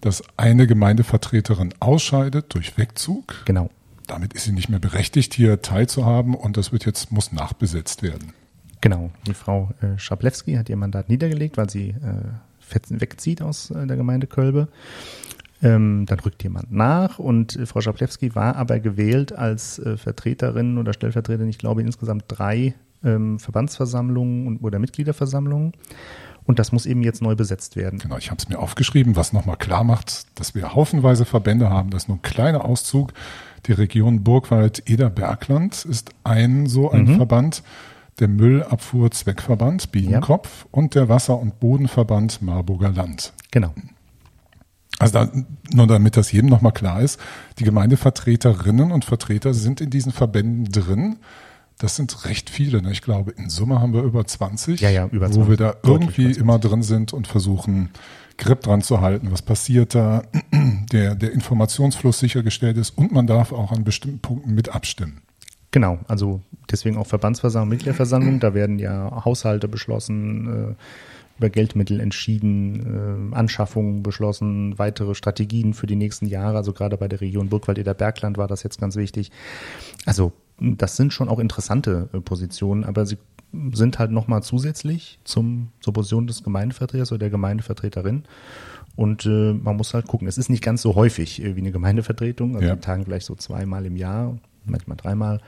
dass 0.00 0.22
eine 0.36 0.68
Gemeindevertreterin 0.68 1.74
ausscheidet 1.80 2.54
durch 2.54 2.78
Wegzug? 2.78 3.42
Genau. 3.46 3.68
Damit 4.06 4.32
ist 4.32 4.44
sie 4.44 4.52
nicht 4.52 4.68
mehr 4.68 4.78
berechtigt, 4.78 5.34
hier 5.34 5.60
teilzuhaben 5.60 6.36
und 6.36 6.56
das 6.56 6.70
wird 6.70 6.86
jetzt, 6.86 7.10
muss 7.10 7.32
nachbesetzt 7.32 8.04
werden. 8.04 8.32
Genau. 8.80 9.10
Die 9.26 9.34
Frau 9.34 9.70
äh, 9.80 9.98
Schablewski 9.98 10.54
hat 10.54 10.68
ihr 10.68 10.76
Mandat 10.76 11.08
niedergelegt, 11.08 11.56
weil 11.56 11.68
sie 11.68 11.88
äh, 11.88 12.90
wegzieht 12.90 13.42
aus 13.42 13.72
äh, 13.72 13.84
der 13.84 13.96
Gemeinde 13.96 14.28
Kölbe. 14.28 14.68
Ähm, 15.64 16.06
dann 16.06 16.20
rückt 16.20 16.44
jemand 16.44 16.70
nach 16.70 17.18
und 17.18 17.56
äh, 17.56 17.66
Frau 17.66 17.80
Schablewski 17.80 18.36
war 18.36 18.54
aber 18.54 18.78
gewählt 18.78 19.32
als 19.32 19.82
Vertreterin 19.96 20.78
oder 20.78 20.92
Stellvertreterin, 20.92 21.48
ich 21.48 21.58
glaube 21.58 21.82
insgesamt 21.82 22.26
drei 22.28 22.76
ähm, 23.04 23.40
Verbandsversammlungen 23.40 24.46
und, 24.46 24.58
oder 24.62 24.78
Mitgliederversammlungen. 24.78 25.72
Und 26.46 26.58
das 26.58 26.72
muss 26.72 26.86
eben 26.86 27.02
jetzt 27.02 27.22
neu 27.22 27.34
besetzt 27.34 27.76
werden. 27.76 27.98
Genau, 27.98 28.16
ich 28.16 28.30
habe 28.30 28.38
es 28.38 28.48
mir 28.48 28.58
aufgeschrieben, 28.58 29.16
was 29.16 29.32
nochmal 29.32 29.56
klar 29.56 29.84
macht, 29.84 30.26
dass 30.38 30.54
wir 30.54 30.74
haufenweise 30.74 31.24
Verbände 31.24 31.70
haben. 31.70 31.90
Das 31.90 32.04
ist 32.04 32.08
nur 32.08 32.18
ein 32.18 32.22
kleiner 32.22 32.64
Auszug. 32.64 33.12
Die 33.66 33.72
Region 33.72 34.22
Burgwald-Eder-Bergland 34.22 35.84
ist 35.84 36.10
ein 36.22 36.66
so 36.66 36.90
ein 36.90 37.06
mhm. 37.06 37.16
Verband. 37.16 37.62
Der 38.20 38.28
Müllabfuhrzweckverband 38.28 39.92
Biedenkopf 39.92 40.64
ja. 40.64 40.68
und 40.70 40.94
der 40.94 41.08
Wasser- 41.08 41.38
und 41.38 41.60
Bodenverband 41.60 42.40
Marburger 42.40 42.90
Land. 42.90 43.32
Genau. 43.50 43.74
Also 44.98 45.12
da, 45.12 45.30
nur 45.72 45.86
damit 45.86 46.16
das 46.16 46.32
jedem 46.32 46.48
nochmal 46.48 46.72
klar 46.72 47.02
ist, 47.02 47.20
die 47.58 47.64
Gemeindevertreterinnen 47.64 48.92
und 48.92 49.04
Vertreter 49.04 49.52
sind 49.52 49.80
in 49.80 49.90
diesen 49.90 50.12
Verbänden 50.12 50.64
drin. 50.72 51.16
Das 51.78 51.96
sind 51.96 52.24
recht 52.24 52.48
viele. 52.48 52.80
Ne? 52.80 52.90
Ich 52.90 53.02
glaube, 53.02 53.32
in 53.32 53.50
Summe 53.50 53.80
haben 53.80 53.92
wir 53.92 54.02
über 54.02 54.26
20, 54.26 54.80
ja, 54.80 54.90
ja, 54.90 55.06
über 55.06 55.26
20 55.26 55.42
wo 55.42 55.48
wir 55.50 55.56
da 55.56 55.76
irgendwie 55.82 56.32
immer 56.32 56.58
drin 56.58 56.82
sind 56.82 57.12
und 57.12 57.26
versuchen, 57.26 57.90
Grip 58.38 58.62
dran 58.62 58.82
zu 58.82 59.00
halten. 59.00 59.30
Was 59.30 59.42
passiert 59.42 59.94
da? 59.94 60.22
Der, 60.92 61.16
der 61.16 61.32
Informationsfluss 61.32 62.20
sichergestellt 62.20 62.76
ist 62.76 62.90
und 62.90 63.10
man 63.10 63.26
darf 63.26 63.52
auch 63.52 63.72
an 63.72 63.82
bestimmten 63.82 64.20
Punkten 64.20 64.54
mit 64.54 64.68
abstimmen. 64.68 65.20
Genau, 65.72 65.98
also 66.06 66.40
deswegen 66.70 66.96
auch 66.96 67.08
Verbandsversammlung, 67.08 67.70
Mitgliederversammlung. 67.70 68.38
Da 68.38 68.54
werden 68.54 68.78
ja 68.78 69.24
Haushalte 69.24 69.66
beschlossen, 69.66 70.70
äh, 70.70 70.74
über 71.38 71.50
Geldmittel 71.50 71.98
entschieden, 71.98 73.32
äh, 73.32 73.36
Anschaffungen 73.36 74.02
beschlossen, 74.02 74.78
weitere 74.78 75.14
Strategien 75.16 75.74
für 75.74 75.86
die 75.86 75.96
nächsten 75.96 76.26
Jahre. 76.26 76.56
Also 76.56 76.72
gerade 76.72 76.96
bei 76.96 77.08
der 77.08 77.20
Region 77.20 77.48
Burgwald-Eder-Bergland 77.48 78.38
war 78.38 78.46
das 78.46 78.62
jetzt 78.62 78.80
ganz 78.80 78.94
wichtig. 78.96 79.32
Also 80.04 80.32
das 80.58 80.96
sind 80.96 81.12
schon 81.12 81.28
auch 81.28 81.38
interessante 81.38 82.08
äh, 82.12 82.20
Positionen, 82.20 82.84
aber 82.84 83.06
sie 83.06 83.18
sind 83.72 83.98
halt 83.98 84.10
nochmal 84.10 84.42
zusätzlich 84.42 85.18
zum, 85.24 85.68
zur 85.80 85.92
Position 85.92 86.26
des 86.26 86.42
Gemeindevertreters 86.42 87.12
oder 87.12 87.20
der 87.20 87.30
Gemeindevertreterin. 87.30 88.24
Und 88.96 89.26
äh, 89.26 89.52
man 89.52 89.76
muss 89.76 89.94
halt 89.94 90.06
gucken. 90.06 90.26
Es 90.26 90.38
ist 90.38 90.48
nicht 90.48 90.62
ganz 90.62 90.82
so 90.82 90.94
häufig 90.94 91.42
äh, 91.42 91.54
wie 91.54 91.60
eine 91.60 91.72
Gemeindevertretung. 91.72 92.56
Also 92.56 92.68
ja. 92.68 92.74
die 92.74 92.80
tagen 92.80 93.04
vielleicht 93.04 93.26
so 93.26 93.34
zweimal 93.34 93.84
im 93.86 93.96
Jahr, 93.96 94.38
manchmal 94.64 94.96
dreimal. 94.96 95.40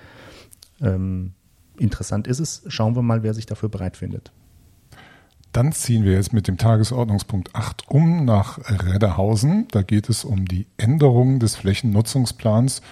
Ähm, 0.80 1.32
interessant 1.78 2.26
ist 2.26 2.40
es. 2.40 2.62
Schauen 2.68 2.94
wir 2.94 3.02
mal, 3.02 3.22
wer 3.22 3.34
sich 3.34 3.46
dafür 3.46 3.68
bereit 3.68 3.96
findet. 3.96 4.32
Dann 5.52 5.72
ziehen 5.72 6.04
wir 6.04 6.12
jetzt 6.12 6.34
mit 6.34 6.46
dem 6.46 6.58
Tagesordnungspunkt 6.58 7.54
8 7.54 7.88
um 7.88 8.26
nach 8.26 8.58
Redderhausen. 8.68 9.66
Da 9.70 9.82
geht 9.82 10.10
es 10.10 10.24
um 10.24 10.44
die 10.44 10.66
Änderung 10.76 11.38
des 11.40 11.56
Flächennutzungsplans 11.56 12.82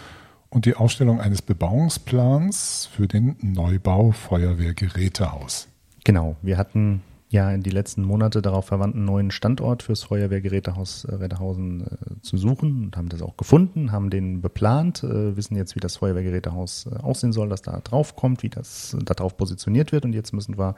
und 0.50 0.66
die 0.66 0.74
Aufstellung 0.74 1.20
eines 1.20 1.42
Bebauungsplans 1.42 2.88
für 2.92 3.06
den 3.06 3.36
Neubau 3.40 4.12
Feuerwehrgerätehaus. 4.12 5.68
Genau, 6.04 6.36
wir 6.42 6.56
hatten 6.56 7.02
ja 7.28 7.50
in 7.50 7.62
die 7.62 7.70
letzten 7.70 8.02
Monate 8.02 8.40
darauf 8.40 8.66
verwandten 8.66 9.04
neuen 9.04 9.30
Standort 9.30 9.82
fürs 9.82 10.04
Feuerwehrgerätehaus 10.04 11.04
äh, 11.04 11.14
Redderhausen 11.16 11.82
äh, 11.82 12.20
zu 12.22 12.36
suchen 12.36 12.84
und 12.84 12.96
haben 12.96 13.08
das 13.08 13.22
auch 13.22 13.36
gefunden, 13.36 13.90
haben 13.90 14.10
den 14.10 14.40
beplant, 14.40 15.02
äh, 15.02 15.36
wissen 15.36 15.56
jetzt, 15.56 15.74
wie 15.74 15.80
das 15.80 15.96
Feuerwehrgerätehaus 15.96 16.86
äh, 16.86 16.96
aussehen 16.96 17.32
soll, 17.32 17.48
dass 17.48 17.62
da 17.62 17.80
drauf 17.80 18.14
kommt, 18.14 18.42
wie 18.42 18.48
das 18.48 18.96
darauf 19.04 19.36
positioniert 19.36 19.90
wird 19.90 20.04
und 20.04 20.12
jetzt 20.12 20.32
müssen 20.32 20.56
wir 20.56 20.76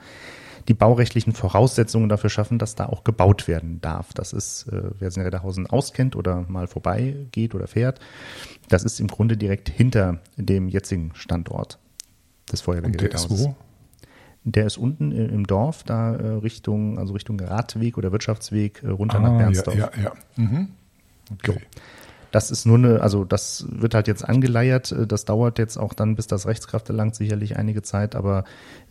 die 0.67 0.73
baurechtlichen 0.73 1.33
Voraussetzungen 1.33 2.09
dafür 2.09 2.29
schaffen, 2.29 2.57
dass 2.57 2.75
da 2.75 2.87
auch 2.87 3.03
gebaut 3.03 3.47
werden 3.47 3.79
darf. 3.81 4.13
Das 4.13 4.33
ist, 4.33 4.67
äh, 4.69 4.89
wer 4.97 5.11
sich 5.11 5.17
in 5.17 5.23
Redderhausen 5.23 5.67
auskennt 5.67 6.15
oder 6.15 6.45
mal 6.47 6.67
vorbeigeht 6.67 7.53
oder 7.53 7.67
fährt, 7.67 7.99
das 8.69 8.83
ist 8.83 8.99
im 8.99 9.07
Grunde 9.07 9.37
direkt 9.37 9.69
hinter 9.69 10.19
dem 10.35 10.67
jetzigen 10.67 11.11
Standort 11.13 11.77
des 12.51 12.61
Feuerwehrgerätehauses. 12.61 13.49
Der 14.51 14.65
ist 14.65 14.77
unten 14.77 15.11
im 15.11 15.45
Dorf, 15.45 15.83
da 15.83 16.15
äh, 16.15 16.27
Richtung, 16.27 16.97
also 16.97 17.13
Richtung 17.13 17.39
Radweg 17.39 17.97
oder 17.97 18.11
Wirtschaftsweg 18.11 18.83
äh, 18.83 18.89
runter 18.89 19.17
ah, 19.19 19.21
nach 19.21 19.37
Bernsdorf. 19.37 19.77
Ja, 19.77 19.91
ja, 19.95 20.03
ja. 20.03 20.13
Mhm. 20.35 20.69
Okay. 21.33 21.59
Das 22.31 22.51
ist 22.51 22.65
nur 22.65 22.77
eine, 22.77 23.01
also 23.01 23.25
das 23.25 23.65
wird 23.69 23.95
halt 23.95 24.07
jetzt 24.07 24.27
angeleiert. 24.27 24.91
Äh, 24.91 25.07
das 25.07 25.25
dauert 25.25 25.59
jetzt 25.59 25.77
auch 25.77 25.93
dann, 25.93 26.15
bis 26.15 26.27
das 26.27 26.47
Rechtskraft 26.47 26.89
erlangt, 26.89 27.15
sicherlich 27.15 27.57
einige 27.57 27.81
Zeit. 27.81 28.15
Aber 28.15 28.43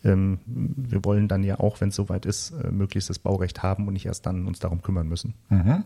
ähm, 0.05 0.39
wir 0.47 1.05
wollen 1.05 1.29
dann 1.29 1.43
ja 1.43 1.59
auch, 1.59 1.81
wenn 1.81 1.89
es 1.89 1.97
soweit 1.97 2.27
ist, 2.27 2.53
möglichst 2.71 3.11
das 3.11 3.19
Baurecht 3.19 3.63
haben 3.63 3.87
und 3.87 3.95
nicht 3.95 4.07
erst 4.07 4.27
dann 4.27 4.47
uns 4.47 4.59
darum 4.59 4.83
kümmern 4.83 5.09
müssen. 5.09 5.35
Mhm. 5.49 5.85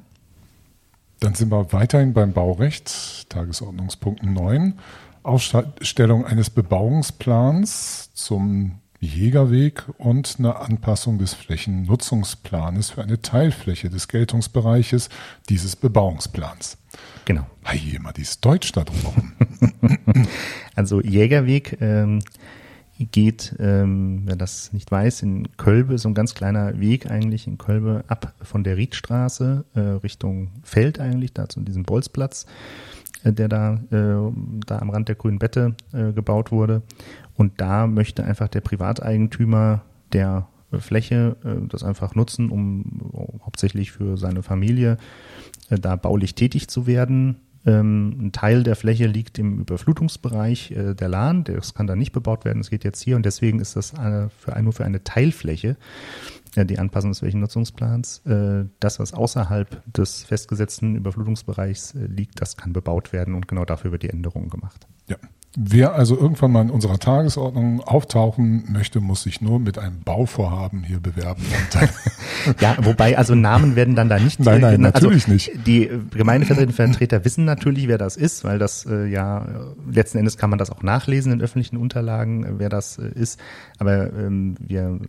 Dann 1.21 1.35
sind 1.35 1.51
wir 1.51 1.73
weiterhin 1.73 2.13
beim 2.13 2.33
Baurecht, 2.33 3.31
Tagesordnungspunkt 3.31 4.25
9. 4.25 4.75
Aufstellung 5.23 6.27
eines 6.27 6.51
Bebauungsplans 6.51 8.11
zum 8.13 8.82
Jägerweg 9.03 9.83
und 9.99 10.37
eine 10.39 10.61
Anpassung 10.61 11.19
des 11.19 11.35
Flächennutzungsplanes 11.35 12.91
für 12.91 13.03
eine 13.03 13.21
Teilfläche 13.21 13.91
des 13.91 14.07
Geltungsbereiches 14.07 15.09
dieses 15.49 15.75
Bebauungsplans. 15.75 16.79
Genau. 17.25 17.45
Hey, 17.65 17.97
immer 17.97 18.13
dieses 18.13 18.41
Deutsch 18.41 18.71
da 18.71 18.85
drumherum. 18.85 19.33
also 20.77 21.01
Jägerweg 21.01 21.79
ähm, 21.81 22.21
geht, 22.97 23.57
ähm, 23.59 24.23
wer 24.25 24.37
das 24.37 24.73
nicht 24.73 24.89
weiß, 24.93 25.23
in 25.23 25.49
Kölbe, 25.57 25.99
so 25.99 26.09
ein 26.09 26.15
ganz 26.15 26.35
kleiner 26.35 26.79
Weg 26.79 27.11
eigentlich 27.11 27.49
in 27.49 27.59
Kölbe 27.59 28.05
ab 28.07 28.35
von 28.41 28.63
der 28.63 28.77
Riedstraße 28.77 29.65
äh, 29.75 29.81
Richtung 29.81 30.53
Feld 30.63 31.01
eigentlich, 31.01 31.33
da 31.35 31.49
zu 31.49 31.61
diesem 31.61 31.83
Bolzplatz, 31.83 32.47
äh, 33.25 33.33
der 33.33 33.49
da, 33.49 33.75
äh, 33.91 34.33
da 34.67 34.79
am 34.79 34.91
Rand 34.91 35.09
der 35.09 35.17
grünen 35.17 35.41
Bette 35.41 35.75
äh, 35.93 36.13
gebaut 36.13 36.53
wurde. 36.53 36.83
Und 37.43 37.61
da 37.61 37.89
möchte 37.89 38.23
einfach 38.23 38.47
der 38.47 38.61
Privateigentümer 38.61 39.83
der 40.13 40.47
Fläche 40.79 41.37
äh, 41.45 41.67
das 41.67 41.83
einfach 41.83 42.15
nutzen, 42.15 42.51
um 42.51 43.41
hauptsächlich 43.45 43.91
für 43.91 44.17
seine 44.17 44.45
Familie 44.45 44.97
äh, 45.69 45.77
da 45.77 45.97
baulich 45.97 46.37
tätig 46.37 46.69
zu 46.69 46.87
werden 46.87 47.41
ähm, 47.67 48.27
ein 48.27 48.33
Teil 48.33 48.63
der 48.63 48.77
Fläche 48.77 49.09
liegt 49.09 49.41
im 49.41 49.59
Überflutungsbereich 49.59 50.71
äh, 50.71 50.95
der 50.95 51.09
Lahn. 51.09 51.43
Das 51.43 51.75
kann 51.75 51.89
da 51.89 51.97
nicht 51.97 52.13
bebaut 52.13 52.45
werden. 52.45 52.59
Das 52.59 52.71
geht 52.71 52.85
jetzt 52.85 53.03
hier. 53.03 53.17
Und 53.17 53.27
deswegen 53.27 53.59
ist 53.59 53.75
das 53.75 53.91
für, 53.91 54.63
nur 54.63 54.73
für 54.73 54.85
eine 54.85 55.03
Teilfläche 55.03 55.77
die 56.57 56.79
Anpassung 56.79 57.13
des 57.13 57.21
Flächennutzungsplans. 57.21 58.27
Äh, 58.27 58.67
das, 58.79 59.01
was 59.01 59.15
außerhalb 59.15 59.83
des 59.93 60.25
festgesetzten 60.25 60.97
Überflutungsbereichs 60.97 61.95
liegt, 61.95 62.41
das 62.41 62.57
kann 62.57 62.73
bebaut 62.73 63.13
werden. 63.13 63.35
Und 63.35 63.49
genau 63.49 63.65
dafür 63.65 63.91
wird 63.91 64.03
die 64.03 64.11
Änderung 64.11 64.49
gemacht. 64.49 64.87
Ja. 65.09 65.17
Wer 65.55 65.95
also 65.95 66.17
irgendwann 66.17 66.51
mal 66.51 66.63
in 66.63 66.71
unserer 66.71 66.99
Tagesordnung 66.99 67.81
auftauchen 67.81 68.65
möchte, 68.73 69.01
muss 69.01 69.23
sich 69.23 69.43
nur 69.43 69.61
mit 69.61 69.79
einem 69.79 70.01
Bauvorhaben 70.01 70.83
hier 70.83 70.99
bewerben. 70.99 71.43
ja, 72.61 72.77
wobei 72.81 73.19
also 73.19 73.35
Namen 73.35 73.77
werden 73.77 73.95
dann 73.95 74.09
da 74.09 74.19
nicht. 74.19 74.41
Nein, 74.41 74.63
nein, 74.63 74.85
also 74.87 75.07
natürlich 75.07 75.29
nicht. 75.29 75.53
Die 75.67 75.91
Gemeindevertreter 76.11 77.27
wissen 77.27 77.45
natürlich, 77.45 77.87
wer 77.87 77.99
das 77.99 78.17
ist, 78.17 78.45
weil 78.45 78.59
das 78.59 78.87
äh, 78.87 79.05
ja 79.07 79.47
letzten 79.91 80.19
Endes 80.19 80.39
kann 80.39 80.49
man 80.49 80.59
das 80.59 80.71
auch 80.71 80.83
nachlesen 80.83 81.33
in 81.33 81.43
öffentlichen 81.43 81.77
Unterlagen, 81.77 82.45
äh, 82.45 82.59
wer 82.59 82.71
das 82.71 82.97
äh, 82.97 83.09
ist. 83.09 83.39
Aber 83.79 84.11
ähm, 84.11 84.55
wir 84.59 85.01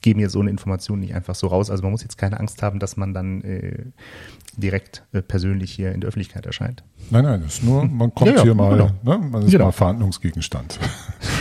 geben 0.00 0.20
hier 0.20 0.30
so 0.30 0.40
eine 0.40 0.50
Information 0.50 1.00
nicht 1.00 1.14
einfach 1.14 1.34
so 1.34 1.48
raus. 1.48 1.70
Also 1.70 1.82
man 1.82 1.90
muss 1.90 2.02
jetzt 2.02 2.18
keine 2.18 2.38
Angst 2.38 2.62
haben, 2.62 2.78
dass 2.78 2.96
man 2.96 3.12
dann 3.12 3.42
äh, 3.42 3.86
direkt 4.56 5.04
äh, 5.12 5.22
persönlich 5.22 5.72
hier 5.72 5.92
in 5.92 6.00
der 6.00 6.08
Öffentlichkeit 6.08 6.46
erscheint. 6.46 6.82
Nein, 7.10 7.24
nein, 7.24 7.42
das 7.42 7.54
ist 7.54 7.64
nur, 7.64 7.84
man 7.84 8.14
kommt 8.14 8.30
ja, 8.30 8.36
ja, 8.38 8.42
hier 8.42 8.54
mal, 8.54 8.70
genau. 8.70 8.90
ne, 9.02 9.18
man 9.30 9.42
ist 9.42 9.50
genau. 9.50 9.66
mal 9.66 9.72
Verhandlungsgegenstand. 9.72 10.78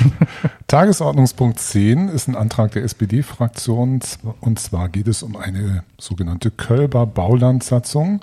Tagesordnungspunkt 0.68 1.60
10 1.60 2.10
ist 2.10 2.28
ein 2.28 2.36
Antrag 2.36 2.72
der 2.72 2.84
SPD-Fraktion 2.84 4.00
und 4.42 4.60
zwar 4.60 4.90
geht 4.90 5.08
es 5.08 5.24
um 5.24 5.36
eine 5.36 5.84
sogenannte 6.00 6.52
Kölber 6.52 7.06
Baulandsatzung. 7.06 8.22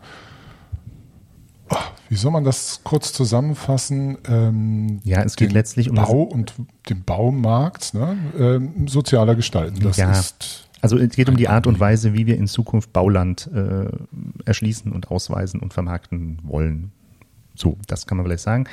Wie 2.09 2.16
soll 2.16 2.33
man 2.33 2.42
das 2.42 2.81
kurz 2.83 3.12
zusammenfassen? 3.12 4.18
Ähm, 4.26 5.00
ja, 5.05 5.22
es 5.22 5.37
geht 5.37 5.53
letztlich 5.53 5.88
um 5.90 5.96
Bau 5.96 6.22
und 6.22 6.55
den 6.88 7.05
Baumarkt 7.05 7.94
ne? 7.94 8.18
ähm, 8.37 8.88
sozialer 8.88 9.37
gestalten. 9.37 9.79
Das 9.81 9.96
ja. 9.96 10.11
ist 10.11 10.68
also 10.81 10.99
es 10.99 11.11
geht 11.11 11.29
um 11.29 11.37
die 11.37 11.49
Art 11.49 11.66
und 11.66 11.79
Weise, 11.81 12.14
wie 12.14 12.27
wir 12.27 12.37
in 12.37 12.47
Zukunft 12.47 12.93
Bauland 12.93 13.51
äh, 13.55 13.90
erschließen 14.45 14.93
und 14.93 15.11
ausweisen 15.11 15.61
und 15.61 15.75
vermarkten 15.75 16.38
wollen. 16.43 16.93
So, 17.55 17.77
das 17.87 18.07
kann 18.07 18.16
man 18.16 18.27
vielleicht 18.27 18.43
sagen. 18.43 18.66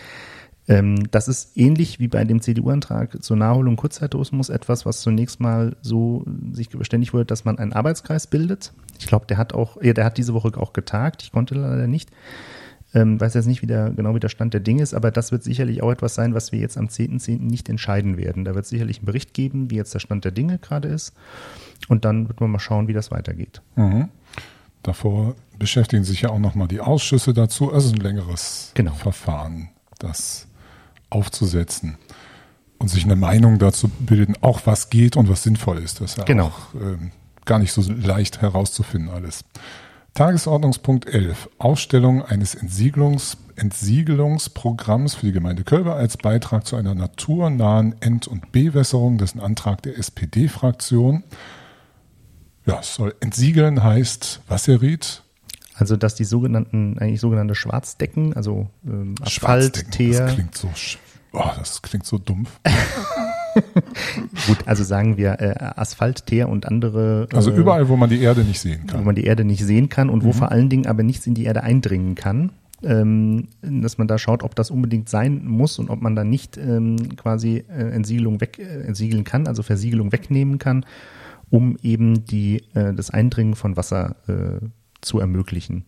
Ähm, 0.67 1.09
das 1.11 1.27
ist 1.27 1.57
ähnlich 1.57 1.99
wie 1.99 2.07
bei 2.07 2.23
dem 2.25 2.41
CDU-Antrag 2.41 3.23
zur 3.23 3.37
Nachholung 3.37 3.77
Kurzzeittourismus 3.77 4.49
etwas, 4.49 4.85
was 4.85 5.01
zunächst 5.01 5.39
mal 5.39 5.75
so 5.81 6.25
sich 6.51 6.69
beständig 6.69 7.13
wurde, 7.13 7.25
dass 7.25 7.45
man 7.45 7.57
einen 7.57 7.73
Arbeitskreis 7.73 8.27
bildet. 8.27 8.73
Ich 8.99 9.07
glaube, 9.07 9.25
der 9.27 9.37
hat 9.37 9.53
auch, 9.53 9.81
ja, 9.81 9.93
der 9.93 10.05
hat 10.05 10.17
diese 10.17 10.33
Woche 10.33 10.51
auch 10.57 10.73
getagt. 10.73 11.23
Ich 11.23 11.31
konnte 11.31 11.55
leider 11.55 11.87
nicht. 11.87 12.09
Ähm, 12.93 13.19
weiß 13.19 13.33
jetzt 13.33 13.47
nicht, 13.47 13.61
wie 13.61 13.67
der, 13.67 13.89
genau 13.91 14.15
wie 14.15 14.19
der 14.19 14.29
Stand 14.29 14.53
der 14.53 14.61
Dinge 14.61 14.81
ist, 14.81 14.93
aber 14.93 15.11
das 15.11 15.31
wird 15.31 15.43
sicherlich 15.43 15.83
auch 15.83 15.91
etwas 15.91 16.15
sein, 16.15 16.33
was 16.33 16.51
wir 16.51 16.59
jetzt 16.59 16.77
am 16.77 16.85
10.10. 16.85 17.21
.10. 17.21 17.39
nicht 17.41 17.67
entscheiden 17.67 18.17
werden. 18.17 18.45
Da 18.45 18.55
wird 18.55 18.63
es 18.63 18.69
sicherlich 18.69 18.99
einen 18.99 19.05
Bericht 19.05 19.33
geben, 19.33 19.69
wie 19.69 19.75
jetzt 19.75 19.93
der 19.93 19.99
Stand 19.99 20.23
der 20.23 20.31
Dinge 20.31 20.57
gerade 20.57 20.87
ist. 20.87 21.13
Und 21.89 22.05
dann 22.05 22.27
wird 22.27 22.39
man 22.39 22.49
mal 22.49 22.59
schauen, 22.59 22.87
wie 22.87 22.93
das 22.93 23.11
weitergeht. 23.11 23.61
Mhm. 23.75 24.09
Davor 24.83 25.35
beschäftigen 25.59 26.05
sich 26.05 26.21
ja 26.21 26.29
auch 26.29 26.39
nochmal 26.39 26.69
die 26.69 26.79
Ausschüsse 26.79 27.33
dazu. 27.33 27.73
Also 27.73 27.91
ein 27.91 27.97
längeres 27.97 28.71
genau. 28.73 28.93
Verfahren, 28.93 29.69
das 29.99 30.47
aufzusetzen 31.09 31.97
und 32.77 32.89
sich 32.89 33.03
eine 33.03 33.15
Meinung 33.15 33.59
dazu 33.59 33.89
bilden, 33.89 34.35
auch 34.41 34.61
was 34.65 34.89
geht 34.89 35.17
und 35.17 35.29
was 35.29 35.43
sinnvoll 35.43 35.79
ist. 35.79 35.99
Das 36.01 36.11
ist 36.11 36.17
ja 36.19 36.23
genau. 36.23 36.47
auch 36.47 36.75
äh, 36.75 36.97
gar 37.45 37.59
nicht 37.59 37.71
so 37.71 37.81
leicht 37.91 38.41
herauszufinden 38.41 39.09
alles. 39.09 39.43
Tagesordnungspunkt 40.17 41.05
11. 41.05 41.47
Ausstellung 41.59 42.23
eines 42.23 42.55
Entsiegelungs, 42.55 43.37
Entsiegelungsprogramms 43.55 45.13
für 45.13 45.27
die 45.27 45.31
Gemeinde 45.31 45.63
Kölber 45.63 45.95
als 45.95 46.17
Beitrag 46.17 46.65
zu 46.65 46.75
einer 46.75 46.95
naturnahen 46.95 47.93
Ent- 48.01 48.27
und 48.27 48.51
Bewässerung. 48.51 49.19
Das 49.19 49.29
ist 49.29 49.35
ein 49.35 49.41
Antrag 49.41 49.83
der 49.83 49.95
SPD-Fraktion. 49.99 51.23
Ja, 52.65 52.79
es 52.79 52.95
soll 52.95 53.13
entsiegeln 53.19 53.83
heißt, 53.83 54.41
was 54.47 54.67
er 54.67 54.81
riet? 54.81 55.21
Also, 55.75 55.95
dass 55.95 56.15
die 56.15 56.25
sogenannten, 56.25 56.97
eigentlich 56.97 57.21
sogenannte 57.21 57.53
Schwarzdecken, 57.53 58.33
also 58.33 58.71
ähm, 58.87 59.13
Asphalt, 59.21 59.91
Teer. 59.91 60.25
Das 60.25 60.33
klingt 60.33 60.57
so, 60.57 60.71
oh, 61.33 61.51
das 61.59 61.83
klingt 61.83 62.07
so 62.07 62.17
dumpf. 62.17 62.59
Gut, 64.47 64.57
also 64.65 64.83
sagen 64.83 65.17
wir 65.17 65.39
äh, 65.39 65.55
Asphalt, 65.57 66.25
Teer 66.25 66.49
und 66.49 66.65
andere. 66.65 67.27
Also 67.33 67.51
äh, 67.51 67.55
überall, 67.55 67.89
wo 67.89 67.95
man 67.95 68.09
die 68.09 68.21
Erde 68.21 68.43
nicht 68.43 68.59
sehen 68.59 68.87
kann. 68.87 68.99
Wo 69.01 69.03
man 69.03 69.15
die 69.15 69.25
Erde 69.25 69.45
nicht 69.45 69.63
sehen 69.63 69.89
kann 69.89 70.09
und 70.09 70.23
mhm. 70.23 70.27
wo 70.27 70.33
vor 70.33 70.51
allen 70.51 70.69
Dingen 70.69 70.85
aber 70.85 71.03
nichts 71.03 71.27
in 71.27 71.33
die 71.33 71.45
Erde 71.45 71.63
eindringen 71.63 72.15
kann. 72.15 72.51
Ähm, 72.83 73.47
dass 73.63 73.97
man 73.97 74.07
da 74.07 74.19
schaut, 74.19 74.43
ob 74.43 74.53
das 74.53 74.69
unbedingt 74.69 75.09
sein 75.09 75.47
muss 75.47 75.79
und 75.79 75.89
ob 75.89 75.99
man 75.99 76.15
da 76.15 76.23
nicht 76.23 76.57
ähm, 76.57 77.15
quasi 77.15 77.65
äh, 77.69 77.89
Entsiegelung 77.89 78.39
weg, 78.39 78.59
äh, 78.59 78.81
entsiegeln 78.83 79.23
kann, 79.23 79.47
also 79.47 79.63
Versiegelung 79.63 80.11
wegnehmen 80.11 80.59
kann 80.59 80.85
um 81.49 81.77
eben 81.81 82.25
die, 82.25 82.63
äh, 82.73 82.93
das 82.93 83.09
Eindringen 83.09 83.55
von 83.55 83.77
Wasser 83.77 84.15
äh, 84.27 84.65
zu 85.01 85.19
ermöglichen. 85.19 85.85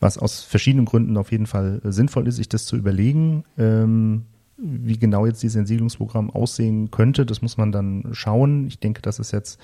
Was 0.00 0.18
aus 0.18 0.42
verschiedenen 0.42 0.86
Gründen 0.86 1.16
auf 1.16 1.32
jeden 1.32 1.46
Fall 1.46 1.80
sinnvoll 1.84 2.28
ist, 2.28 2.36
sich 2.36 2.48
das 2.48 2.66
zu 2.66 2.76
überlegen. 2.76 3.44
Ähm, 3.56 4.24
wie 4.58 4.98
genau 4.98 5.24
jetzt 5.24 5.42
dieses 5.42 5.56
Entsiedlungsprogramm 5.56 6.30
aussehen 6.30 6.90
könnte, 6.90 7.24
das 7.24 7.42
muss 7.42 7.56
man 7.56 7.70
dann 7.70 8.08
schauen. 8.12 8.66
Ich 8.66 8.78
denke, 8.78 9.00
das 9.00 9.18
ist 9.18 9.32
jetzt 9.32 9.60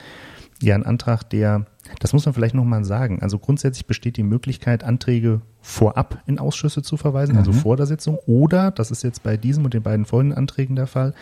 ja 0.63 0.75
ein 0.75 0.87
Antrag, 0.87 1.29
der, 1.31 1.67
das 1.99 2.13
muss 2.13 2.25
man 2.25 2.35
vielleicht 2.35 2.55
nochmal 2.55 2.85
sagen. 2.85 3.21
Also 3.21 3.39
grundsätzlich 3.39 3.87
besteht 3.87 4.17
die 4.17 4.23
Möglichkeit, 4.23 4.85
Anträge 4.85 5.41
vorab 5.61 6.23
in 6.27 6.39
Ausschüsse 6.39 6.83
zu 6.83 6.97
verweisen, 6.97 7.37
also 7.37 7.51
mhm. 7.51 7.57
also 7.57 7.63
vor 7.63 7.77
der 7.77 7.87
Sitzung, 7.87 8.19
oder, 8.27 8.71
das 8.71 8.91
ist 8.91 9.03
jetzt 9.03 9.23
bei 9.23 9.37
diesem 9.37 9.65
und 9.65 9.75
den 9.75 9.83
beiden 9.83 10.05
folgenden 10.05 10.39
Anträgen 10.39 10.77
der 10.77 10.87
Fall, 10.87 11.15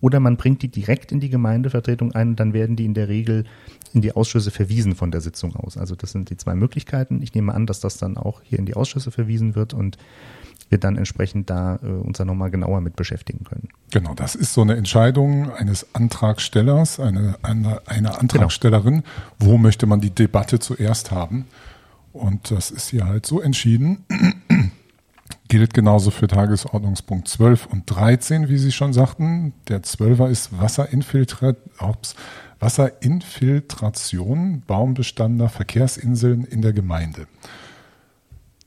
oder 0.00 0.20
man 0.20 0.36
bringt 0.36 0.62
die 0.62 0.68
direkt 0.68 1.12
in 1.12 1.20
die 1.20 1.28
Gemeindevertretung 1.28 2.12
ein 2.12 2.30
und 2.30 2.40
dann 2.40 2.52
werden 2.52 2.76
die 2.76 2.84
in 2.84 2.94
der 2.94 3.08
Regel 3.08 3.44
in 3.92 4.00
die 4.00 4.12
Ausschüsse 4.12 4.50
verwiesen 4.50 4.94
von 4.94 5.10
der 5.10 5.20
Sitzung 5.20 5.56
aus. 5.56 5.76
Also 5.76 5.94
das 5.94 6.12
sind 6.12 6.30
die 6.30 6.36
zwei 6.36 6.54
Möglichkeiten. 6.54 7.22
Ich 7.22 7.34
nehme 7.34 7.54
an, 7.54 7.66
dass 7.66 7.80
das 7.80 7.98
dann 7.98 8.16
auch 8.16 8.40
hier 8.42 8.58
in 8.58 8.66
die 8.66 8.74
Ausschüsse 8.74 9.10
verwiesen 9.10 9.54
wird 9.54 9.74
und 9.74 9.98
wir 10.68 10.78
dann 10.78 10.96
entsprechend 10.96 11.50
da 11.50 11.80
äh, 11.82 11.86
uns 11.86 12.18
dann 12.18 12.28
nochmal 12.28 12.50
genauer 12.50 12.80
mit 12.80 12.94
beschäftigen 12.94 13.44
können. 13.44 13.68
Genau, 13.90 14.14
das 14.14 14.36
ist 14.36 14.54
so 14.54 14.62
eine 14.62 14.76
Entscheidung 14.76 15.50
eines 15.50 15.94
Antragstellers, 15.94 17.00
eine, 17.00 17.36
eine, 17.42 17.82
eine 17.86 18.18
Antragstellerin, 18.18 19.02
genau. 19.02 19.04
wo 19.38 19.58
möchte 19.58 19.86
man 19.86 20.00
die 20.00 20.10
Debatte 20.10 20.60
zuerst 20.60 21.10
haben. 21.10 21.46
Und 22.12 22.50
das 22.50 22.70
ist 22.70 22.90
hier 22.90 23.06
halt 23.06 23.26
so 23.26 23.40
entschieden 23.40 24.04
gilt 25.50 25.74
genauso 25.74 26.10
für 26.10 26.28
Tagesordnungspunkt 26.28 27.28
12 27.28 27.66
und 27.66 27.82
13, 27.86 28.48
wie 28.48 28.56
Sie 28.56 28.72
schon 28.72 28.94
sagten. 28.94 29.52
Der 29.68 29.82
12er 29.82 30.30
ist 30.30 30.58
Wasserinfiltra 30.58 31.56
Wasserinfiltration 32.60 34.62
Baumbestander 34.66 35.48
Verkehrsinseln 35.48 36.44
in 36.44 36.62
der 36.62 36.72
Gemeinde. 36.72 37.26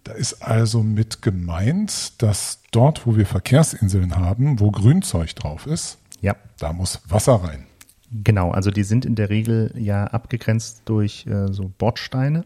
Da 0.04 0.12
ist 0.12 0.44
also 0.44 0.84
mit 0.84 1.22
gemeint, 1.22 2.22
dass 2.22 2.60
dort, 2.72 3.08
wo 3.08 3.16
wir 3.16 3.26
Verkehrsinseln 3.26 4.18
haben, 4.18 4.60
wo 4.60 4.70
Grünzeug 4.70 5.34
drauf 5.36 5.66
ist, 5.66 6.00
ja. 6.20 6.36
da 6.60 6.74
muss 6.74 7.00
Wasser 7.08 7.36
rein. 7.36 7.66
Genau, 8.12 8.52
also 8.52 8.72
die 8.72 8.84
sind 8.84 9.06
in 9.06 9.16
der 9.16 9.30
Regel 9.30 9.74
ja 9.78 10.08
abgegrenzt 10.08 10.82
durch 10.84 11.26
äh, 11.28 11.54
so 11.54 11.72
Bordsteine. 11.78 12.44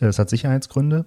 Es 0.00 0.18
hat 0.18 0.30
Sicherheitsgründe. 0.30 1.04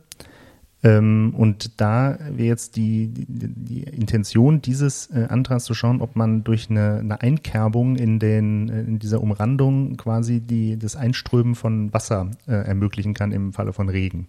Ähm, 0.84 1.34
und 1.36 1.80
da 1.80 2.18
wäre 2.30 2.48
jetzt 2.48 2.76
die, 2.76 3.08
die, 3.08 3.26
die, 3.28 3.84
Intention 3.84 4.62
dieses 4.62 5.08
äh, 5.08 5.26
Antrags 5.30 5.64
zu 5.64 5.74
schauen, 5.74 6.02
ob 6.02 6.16
man 6.16 6.44
durch 6.44 6.70
eine, 6.70 7.00
eine 7.00 7.22
Einkerbung 7.22 7.96
in, 7.96 8.20
den, 8.20 8.70
äh, 8.70 8.82
in 8.82 9.00
dieser 9.00 9.22
Umrandung 9.22 9.98
quasi 9.98 10.42
die, 10.42 10.78
das 10.78 10.96
Einströmen 10.96 11.56
von 11.56 11.94
Wasser 11.94 12.32
äh, 12.48 12.52
ermöglichen 12.52 13.14
kann 13.14 13.32
im 13.32 13.54
Falle 13.54 13.74
von 13.74 13.90
Regen. 13.90 14.28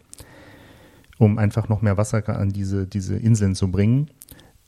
Um 1.18 1.38
einfach 1.38 1.68
noch 1.68 1.82
mehr 1.82 1.96
Wasser 1.96 2.26
an 2.28 2.50
diese, 2.50 2.86
diese 2.86 3.16
Inseln 3.16 3.54
zu 3.54 3.70
bringen 3.70 4.10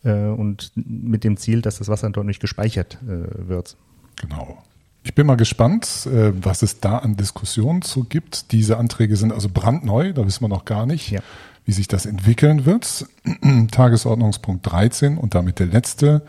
äh, 0.04 0.12
und 0.12 0.72
mit 0.74 1.24
dem 1.24 1.36
Ziel, 1.36 1.62
dass 1.62 1.78
das 1.78 1.88
Wasser 1.88 2.10
dort 2.10 2.26
nicht 2.26 2.40
gespeichert 2.40 2.98
äh, 3.02 3.48
wird. 3.48 3.76
Genau. 4.16 4.58
Ich 5.04 5.14
bin 5.14 5.26
mal 5.26 5.36
gespannt, 5.36 6.06
äh, 6.12 6.32
was 6.44 6.62
es 6.62 6.80
da 6.80 6.98
an 6.98 7.16
Diskussionen 7.16 7.82
zu 7.82 8.04
gibt. 8.04 8.52
Diese 8.52 8.76
Anträge 8.76 9.16
sind 9.16 9.32
also 9.32 9.48
brandneu, 9.48 10.12
da 10.12 10.26
wissen 10.26 10.42
wir 10.42 10.48
noch 10.48 10.64
gar 10.64 10.84
nicht, 10.86 11.10
ja. 11.10 11.20
Wie 11.68 11.72
sich 11.72 11.86
das 11.86 12.06
entwickeln 12.06 12.64
wird. 12.64 13.06
Tagesordnungspunkt 13.70 14.64
13 14.70 15.18
und 15.18 15.34
damit 15.34 15.58
der 15.58 15.66
letzte 15.66 16.22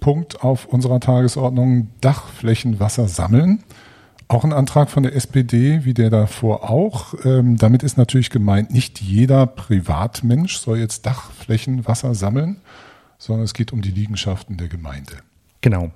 Punkt 0.00 0.42
auf 0.42 0.66
unserer 0.66 0.98
Tagesordnung, 0.98 1.90
Dachflächenwasser 2.00 3.06
sammeln. 3.06 3.62
Auch 4.26 4.42
ein 4.42 4.52
Antrag 4.52 4.90
von 4.90 5.04
der 5.04 5.14
SPD, 5.14 5.84
wie 5.84 5.94
der 5.94 6.10
davor 6.10 6.68
auch. 6.68 7.14
Ähm, 7.24 7.56
damit 7.56 7.84
ist 7.84 7.98
natürlich 7.98 8.30
gemeint, 8.30 8.72
nicht 8.72 9.00
jeder 9.00 9.46
Privatmensch 9.46 10.56
soll 10.56 10.78
jetzt 10.78 11.06
Dachflächenwasser 11.06 12.16
sammeln, 12.16 12.60
sondern 13.18 13.44
es 13.44 13.54
geht 13.54 13.72
um 13.72 13.80
die 13.80 13.92
Liegenschaften 13.92 14.56
der 14.56 14.66
Gemeinde. 14.66 15.18
Genau. 15.60 15.92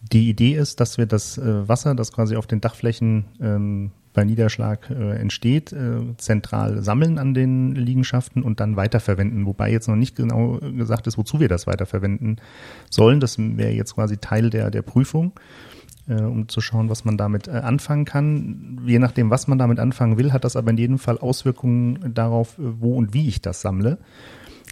Die 0.00 0.28
Idee 0.28 0.56
ist, 0.56 0.80
dass 0.80 0.98
wir 0.98 1.06
das 1.06 1.38
äh, 1.38 1.68
Wasser, 1.68 1.94
das 1.94 2.10
quasi 2.10 2.34
auf 2.34 2.48
den 2.48 2.60
Dachflächen 2.60 3.26
ähm, 3.40 3.92
bei 4.16 4.24
Niederschlag 4.24 4.90
äh, 4.90 5.16
entsteht, 5.16 5.72
äh, 5.72 6.16
zentral 6.16 6.82
sammeln 6.82 7.18
an 7.18 7.34
den 7.34 7.74
Liegenschaften 7.74 8.42
und 8.42 8.60
dann 8.60 8.74
weiterverwenden. 8.74 9.44
Wobei 9.44 9.70
jetzt 9.70 9.88
noch 9.88 9.94
nicht 9.94 10.16
genau 10.16 10.58
gesagt 10.58 11.06
ist, 11.06 11.18
wozu 11.18 11.38
wir 11.38 11.48
das 11.48 11.66
weiterverwenden 11.66 12.40
sollen. 12.90 13.20
Das 13.20 13.38
wäre 13.38 13.72
jetzt 13.72 13.94
quasi 13.94 14.16
Teil 14.16 14.48
der, 14.48 14.70
der 14.70 14.80
Prüfung, 14.80 15.32
äh, 16.08 16.14
um 16.14 16.48
zu 16.48 16.62
schauen, 16.62 16.88
was 16.88 17.04
man 17.04 17.18
damit 17.18 17.46
äh, 17.46 17.50
anfangen 17.50 18.06
kann. 18.06 18.80
Je 18.86 18.98
nachdem, 18.98 19.28
was 19.28 19.48
man 19.48 19.58
damit 19.58 19.78
anfangen 19.78 20.16
will, 20.16 20.32
hat 20.32 20.44
das 20.44 20.56
aber 20.56 20.70
in 20.70 20.78
jedem 20.78 20.98
Fall 20.98 21.18
Auswirkungen 21.18 22.14
darauf, 22.14 22.58
äh, 22.58 22.62
wo 22.80 22.96
und 22.96 23.12
wie 23.12 23.28
ich 23.28 23.42
das 23.42 23.60
sammle. 23.60 23.98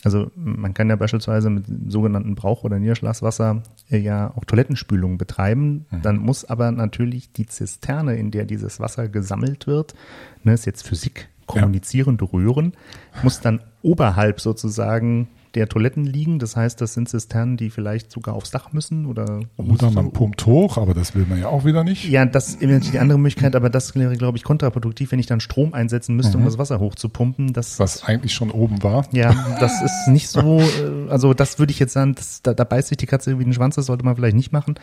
Also 0.04 0.30
man 0.36 0.74
kann 0.74 0.90
ja 0.90 0.96
beispielsweise 0.96 1.50
mit 1.50 1.64
sogenannten 1.88 2.34
Brauch- 2.34 2.62
oder 2.62 2.78
Niederschlagswasser 2.78 3.62
äh, 3.90 3.96
ja 3.96 4.32
auch 4.36 4.44
Toilettenspülungen 4.44 5.18
betreiben. 5.18 5.86
Mhm. 5.90 6.02
Dann 6.02 6.18
muss 6.18 6.44
aber 6.44 6.70
natürlich 6.70 7.32
die 7.32 7.46
Zisterne, 7.46 8.16
in 8.16 8.30
der 8.30 8.44
dieses 8.44 8.80
Wasser 8.80 9.08
gesammelt 9.08 9.66
wird, 9.66 9.94
ne, 10.42 10.52
ist 10.52 10.66
jetzt 10.66 10.86
Physik, 10.86 11.28
kommunizierende 11.46 12.24
ja. 12.24 12.30
Röhren, 12.30 12.74
muss 13.22 13.40
dann 13.40 13.60
oberhalb 13.82 14.40
sozusagen 14.40 15.28
der 15.54 15.68
Toiletten 15.68 16.04
liegen. 16.04 16.38
Das 16.38 16.56
heißt, 16.56 16.80
das 16.80 16.94
sind 16.94 17.08
Zisternen, 17.08 17.56
die 17.56 17.70
vielleicht 17.70 18.10
sogar 18.10 18.34
aufs 18.34 18.50
Dach 18.50 18.72
müssen 18.72 19.06
oder. 19.06 19.40
Oder 19.56 19.90
man 19.90 20.12
pumpt 20.12 20.44
hoch, 20.46 20.76
aber 20.76 20.94
das 20.94 21.14
will 21.14 21.26
man 21.28 21.40
ja 21.40 21.48
auch 21.48 21.64
wieder 21.64 21.84
nicht. 21.84 22.08
Ja, 22.08 22.24
das 22.24 22.54
ist 22.54 22.92
die 22.92 22.98
andere 22.98 23.18
Möglichkeit, 23.18 23.56
aber 23.56 23.70
das 23.70 23.94
wäre, 23.94 24.16
glaube 24.16 24.38
ich, 24.38 24.44
kontraproduktiv, 24.44 25.12
wenn 25.12 25.18
ich 25.18 25.26
dann 25.26 25.40
Strom 25.40 25.74
einsetzen 25.74 26.16
müsste, 26.16 26.36
mhm. 26.36 26.44
um 26.44 26.46
das 26.46 26.58
Wasser 26.58 26.80
hochzupumpen. 26.80 27.52
Das, 27.52 27.78
Was 27.78 28.04
eigentlich 28.04 28.34
schon 28.34 28.50
oben 28.50 28.82
war. 28.82 29.06
Ja, 29.12 29.56
das 29.60 29.82
ist 29.82 30.08
nicht 30.08 30.28
so, 30.28 30.60
äh, 30.60 31.10
also 31.10 31.34
das 31.34 31.58
würde 31.58 31.70
ich 31.72 31.78
jetzt 31.78 31.92
sagen, 31.92 32.14
das, 32.14 32.42
da, 32.42 32.54
da 32.54 32.64
beißt 32.64 32.88
sich 32.88 32.96
die 32.96 33.06
Katze 33.06 33.38
wie 33.38 33.44
den 33.44 33.52
Schwanz, 33.52 33.76
das 33.76 33.86
sollte 33.86 34.04
man 34.04 34.16
vielleicht 34.16 34.36
nicht 34.36 34.52
machen. 34.52 34.74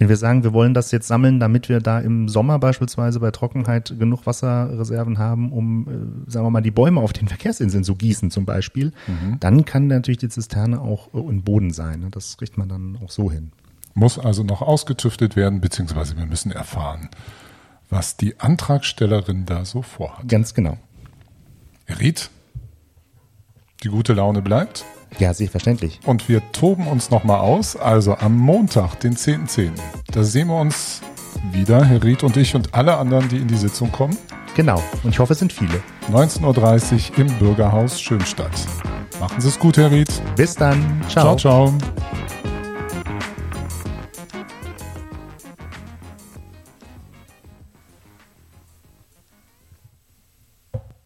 Wenn 0.00 0.08
wir 0.08 0.16
sagen, 0.16 0.44
wir 0.44 0.54
wollen 0.54 0.72
das 0.72 0.92
jetzt 0.92 1.08
sammeln, 1.08 1.40
damit 1.40 1.68
wir 1.68 1.78
da 1.80 2.00
im 2.00 2.26
Sommer 2.30 2.58
beispielsweise 2.58 3.20
bei 3.20 3.30
Trockenheit 3.32 3.94
genug 3.98 4.24
Wasserreserven 4.24 5.18
haben, 5.18 5.52
um, 5.52 5.86
äh, 6.26 6.30
sagen 6.30 6.46
wir 6.46 6.50
mal, 6.50 6.62
die 6.62 6.70
Bäume 6.70 7.02
auf 7.02 7.12
den 7.12 7.28
Verkehrsinseln 7.28 7.84
zu 7.84 7.96
gießen 7.96 8.30
zum 8.30 8.46
Beispiel, 8.46 8.92
mhm. 9.06 9.36
dann 9.40 9.66
kann 9.66 9.88
natürlich 9.88 10.16
die 10.16 10.30
Zisterne 10.30 10.80
auch 10.80 11.12
äh, 11.12 11.18
im 11.18 11.42
Boden 11.42 11.70
sein. 11.70 12.00
Ne? 12.00 12.08
Das 12.10 12.38
kriegt 12.38 12.56
man 12.56 12.70
dann 12.70 12.98
auch 13.04 13.10
so 13.10 13.30
hin. 13.30 13.52
Muss 13.92 14.18
also 14.18 14.42
noch 14.42 14.62
ausgetüftet 14.62 15.36
werden, 15.36 15.60
beziehungsweise 15.60 16.16
wir 16.16 16.24
müssen 16.24 16.50
erfahren, 16.50 17.10
was 17.90 18.16
die 18.16 18.40
Antragstellerin 18.40 19.44
da 19.44 19.66
so 19.66 19.82
vorhat. 19.82 20.26
Ganz 20.26 20.54
genau. 20.54 20.78
Ried, 22.00 22.30
die 23.82 23.88
gute 23.88 24.14
Laune 24.14 24.40
bleibt. 24.40 24.86
Ja, 25.18 25.34
selbstverständlich. 25.34 26.00
Und 26.06 26.28
wir 26.28 26.40
toben 26.52 26.86
uns 26.86 27.10
nochmal 27.10 27.40
aus. 27.40 27.76
Also 27.76 28.16
am 28.16 28.36
Montag, 28.38 29.00
den 29.00 29.16
10.10. 29.16 29.48
.10. 29.48 29.70
Da 30.12 30.22
sehen 30.22 30.48
wir 30.48 30.58
uns 30.58 31.02
wieder, 31.52 31.84
Herr 31.84 32.02
Ried 32.02 32.22
und 32.22 32.36
ich 32.36 32.54
und 32.54 32.74
alle 32.74 32.96
anderen, 32.96 33.28
die 33.28 33.38
in 33.38 33.48
die 33.48 33.56
Sitzung 33.56 33.90
kommen. 33.92 34.16
Genau. 34.54 34.82
Und 35.02 35.10
ich 35.10 35.18
hoffe, 35.18 35.32
es 35.32 35.38
sind 35.38 35.52
viele. 35.52 35.80
19.30 36.10 37.12
Uhr 37.12 37.18
im 37.18 37.38
Bürgerhaus 37.38 38.00
Schönstadt. 38.00 38.52
Machen 39.20 39.40
Sie 39.40 39.48
es 39.48 39.58
gut, 39.58 39.76
Herr 39.76 39.90
Ried. 39.90 40.10
Bis 40.36 40.54
dann. 40.54 41.02
Ciao, 41.08 41.36
ciao. 41.36 41.68
ciao. 41.68 42.19